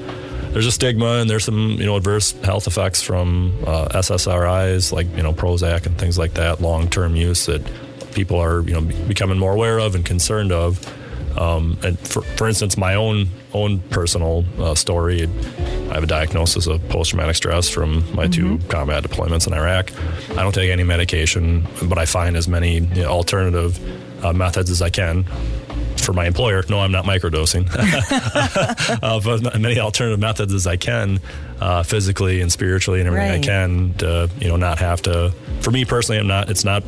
there's 0.54 0.66
a 0.66 0.72
stigma 0.72 1.18
and 1.18 1.28
there's 1.28 1.44
some 1.44 1.70
you 1.70 1.84
know 1.84 1.96
adverse 1.96 2.30
health 2.42 2.68
effects 2.68 3.02
from 3.02 3.52
uh, 3.66 3.88
SSRIs 3.88 4.92
like 4.92 5.08
you 5.16 5.22
know 5.22 5.32
Prozac 5.32 5.84
and 5.84 5.98
things 5.98 6.16
like 6.16 6.34
that, 6.34 6.60
long 6.60 6.88
term 6.88 7.16
use 7.16 7.46
that 7.46 7.60
people 8.14 8.38
are 8.38 8.62
you 8.62 8.72
know 8.72 8.80
becoming 9.08 9.36
more 9.36 9.52
aware 9.52 9.78
of 9.80 9.94
and 9.96 10.04
concerned 10.06 10.52
of. 10.52 10.80
Um, 11.36 11.76
and 11.82 11.98
for, 11.98 12.22
for 12.22 12.46
instance, 12.46 12.76
my 12.76 12.94
own 12.94 13.26
own 13.52 13.80
personal 13.90 14.44
uh, 14.60 14.76
story, 14.76 15.24
I 15.24 15.94
have 15.94 16.04
a 16.04 16.06
diagnosis 16.06 16.68
of 16.68 16.88
post 16.88 17.10
traumatic 17.10 17.34
stress 17.34 17.68
from 17.68 18.04
my 18.14 18.28
mm-hmm. 18.28 18.58
two 18.58 18.68
combat 18.68 19.02
deployments 19.02 19.48
in 19.48 19.54
Iraq. 19.54 19.90
I 20.38 20.44
don't 20.44 20.54
take 20.54 20.70
any 20.70 20.84
medication, 20.84 21.66
but 21.88 21.98
I 21.98 22.06
find 22.06 22.36
as 22.36 22.46
many 22.46 22.74
you 22.74 23.02
know, 23.02 23.08
alternative 23.08 24.24
uh, 24.24 24.32
methods 24.32 24.70
as 24.70 24.80
I 24.80 24.90
can 24.90 25.26
for 25.98 26.12
my 26.12 26.26
employer. 26.26 26.62
No, 26.68 26.80
I'm 26.80 26.92
not 26.92 27.04
microdosing, 27.04 27.68
uh, 29.02 29.20
but 29.20 29.61
many 29.61 29.78
alternative 29.78 30.20
methods 30.20 30.52
as 30.52 30.66
I 30.66 30.76
can, 30.76 31.20
uh, 31.61 31.83
physically 31.83 32.40
and 32.40 32.50
spiritually 32.50 33.00
and 33.00 33.09
everything 33.09 33.30
right. 33.30 33.40
I 33.40 33.42
can 33.42 33.94
to 33.94 34.30
you 34.38 34.48
know 34.48 34.57
not 34.57 34.78
have 34.78 35.02
to. 35.02 35.33
For 35.61 35.70
me 35.70 35.85
personally, 35.85 36.18
I'm 36.18 36.26
not. 36.26 36.50
It's 36.50 36.64
not. 36.64 36.83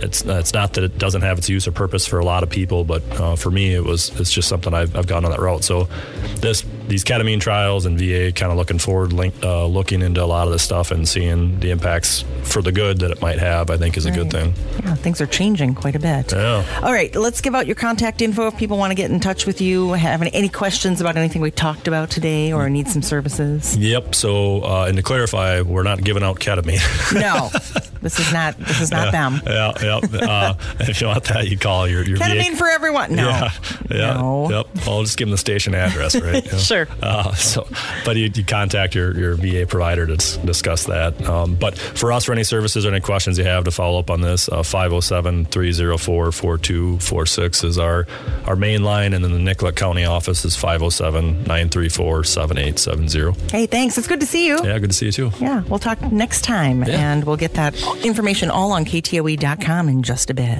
It's 0.00 0.24
it's 0.24 0.52
not 0.52 0.74
that 0.74 0.84
it 0.84 0.98
doesn't 0.98 1.22
have 1.22 1.38
its 1.38 1.48
use 1.48 1.66
or 1.66 1.72
purpose 1.72 2.06
for 2.06 2.18
a 2.18 2.24
lot 2.24 2.42
of 2.42 2.50
people, 2.50 2.84
but 2.84 3.02
uh, 3.20 3.36
for 3.36 3.50
me, 3.50 3.74
it 3.74 3.84
was. 3.84 4.08
It's 4.20 4.32
just 4.32 4.48
something 4.48 4.74
I've, 4.74 4.94
I've 4.96 5.06
gone 5.06 5.24
on 5.24 5.30
that 5.30 5.40
route. 5.40 5.64
So 5.64 5.88
this 6.36 6.64
these 6.92 7.04
ketamine 7.04 7.40
trials 7.40 7.86
and 7.86 7.98
VA 7.98 8.32
kind 8.32 8.52
of 8.52 8.58
looking 8.58 8.78
forward, 8.78 9.14
link, 9.14 9.34
uh, 9.42 9.64
looking 9.64 10.02
into 10.02 10.22
a 10.22 10.26
lot 10.26 10.46
of 10.46 10.52
this 10.52 10.62
stuff 10.62 10.90
and 10.90 11.08
seeing 11.08 11.58
the 11.58 11.70
impacts 11.70 12.22
for 12.42 12.60
the 12.60 12.70
good 12.70 12.98
that 12.98 13.10
it 13.10 13.22
might 13.22 13.38
have, 13.38 13.70
I 13.70 13.78
think 13.78 13.96
is 13.96 14.04
a 14.04 14.10
good 14.10 14.30
thing. 14.30 14.52
Yeah, 14.84 14.94
things 14.96 15.18
are 15.22 15.26
changing 15.26 15.74
quite 15.74 15.96
a 15.96 15.98
bit. 15.98 16.32
Yeah. 16.32 16.66
All 16.82 16.92
right, 16.92 17.14
let's 17.16 17.40
give 17.40 17.54
out 17.54 17.66
your 17.66 17.76
contact 17.76 18.20
info 18.20 18.46
if 18.48 18.58
people 18.58 18.76
want 18.76 18.90
to 18.90 18.94
get 18.94 19.10
in 19.10 19.20
touch 19.20 19.46
with 19.46 19.62
you, 19.62 19.94
have 19.94 20.20
any, 20.20 20.34
any 20.34 20.50
questions 20.50 21.00
about 21.00 21.16
anything 21.16 21.40
we 21.40 21.50
talked 21.50 21.88
about 21.88 22.10
today, 22.10 22.52
or 22.52 22.68
need 22.68 22.88
some 22.88 23.00
services. 23.00 23.74
Yep. 23.74 24.14
So, 24.14 24.62
uh, 24.62 24.84
and 24.86 24.98
to 24.98 25.02
clarify, 25.02 25.62
we're 25.62 25.84
not 25.84 26.04
giving 26.04 26.22
out 26.22 26.40
ketamine. 26.40 26.82
No, 27.14 27.48
this 28.02 28.18
is 28.18 28.32
not. 28.32 28.56
This 28.58 28.80
is 28.80 28.90
not 28.90 29.12
them. 29.12 29.40
yeah, 29.46 29.72
yep. 29.80 30.04
Uh, 30.32 30.54
if 30.80 31.00
you 31.00 31.06
want 31.08 31.24
that, 31.24 31.48
you 31.48 31.58
call 31.58 31.88
your 31.88 32.04
your 32.04 32.16
Ketamine 32.18 32.56
for 32.56 32.66
everyone. 32.68 33.14
No. 33.14 33.28
Yeah, 33.28 33.50
yeah, 33.90 34.12
No. 34.14 34.50
yep. 34.50 34.66
I'll 34.86 35.02
just 35.02 35.16
give 35.16 35.26
them 35.28 35.32
the 35.32 35.38
station 35.38 35.74
address, 35.74 36.14
right? 36.20 36.44
Yeah. 36.52 36.58
Sure. 36.58 36.88
Uh, 37.02 37.32
so, 37.34 37.66
but 38.04 38.16
you, 38.16 38.30
you 38.34 38.44
contact 38.44 38.94
your, 38.94 39.16
your 39.18 39.34
VA 39.34 39.66
provider 39.66 40.06
to 40.06 40.16
dis- 40.16 40.36
discuss 40.38 40.84
that. 40.86 41.20
Um, 41.28 41.54
but 41.54 41.78
for 41.78 42.12
us, 42.12 42.24
for 42.24 42.32
any 42.32 42.44
services 42.44 42.84
or 42.84 42.88
any 42.90 43.00
questions 43.00 43.38
you 43.38 43.44
have 43.44 43.64
to 43.64 43.70
follow 43.70 43.98
up 43.98 44.10
on 44.10 44.20
this, 44.20 44.46
507 44.46 45.46
304 45.46 46.32
4246 46.32 47.64
is 47.64 47.78
our, 47.78 48.06
our 48.46 48.56
main 48.56 48.82
line. 48.82 49.12
And 49.14 49.24
then 49.24 49.32
the 49.32 49.38
Nicollet 49.38 49.76
County 49.76 50.04
office 50.04 50.44
is 50.44 50.56
507 50.56 51.44
934 51.44 52.24
7870. 52.24 53.50
Hey, 53.50 53.66
thanks. 53.66 53.98
It's 53.98 54.08
good 54.08 54.20
to 54.20 54.26
see 54.26 54.46
you. 54.46 54.58
Yeah, 54.64 54.78
good 54.78 54.90
to 54.90 54.96
see 54.96 55.06
you 55.06 55.12
too. 55.12 55.30
Yeah, 55.40 55.62
we'll 55.68 55.78
talk 55.78 56.00
next 56.12 56.42
time, 56.42 56.82
Yeah. 56.84 57.12
and 57.12 57.24
we'll 57.24 57.36
get 57.36 57.54
that 57.54 57.74
information 57.96 58.50
all 58.50 58.72
on 58.72 58.84
ktoe.com 58.84 59.88
in 59.88 60.02
just 60.02 60.30
a 60.30 60.34
bit. 60.34 60.58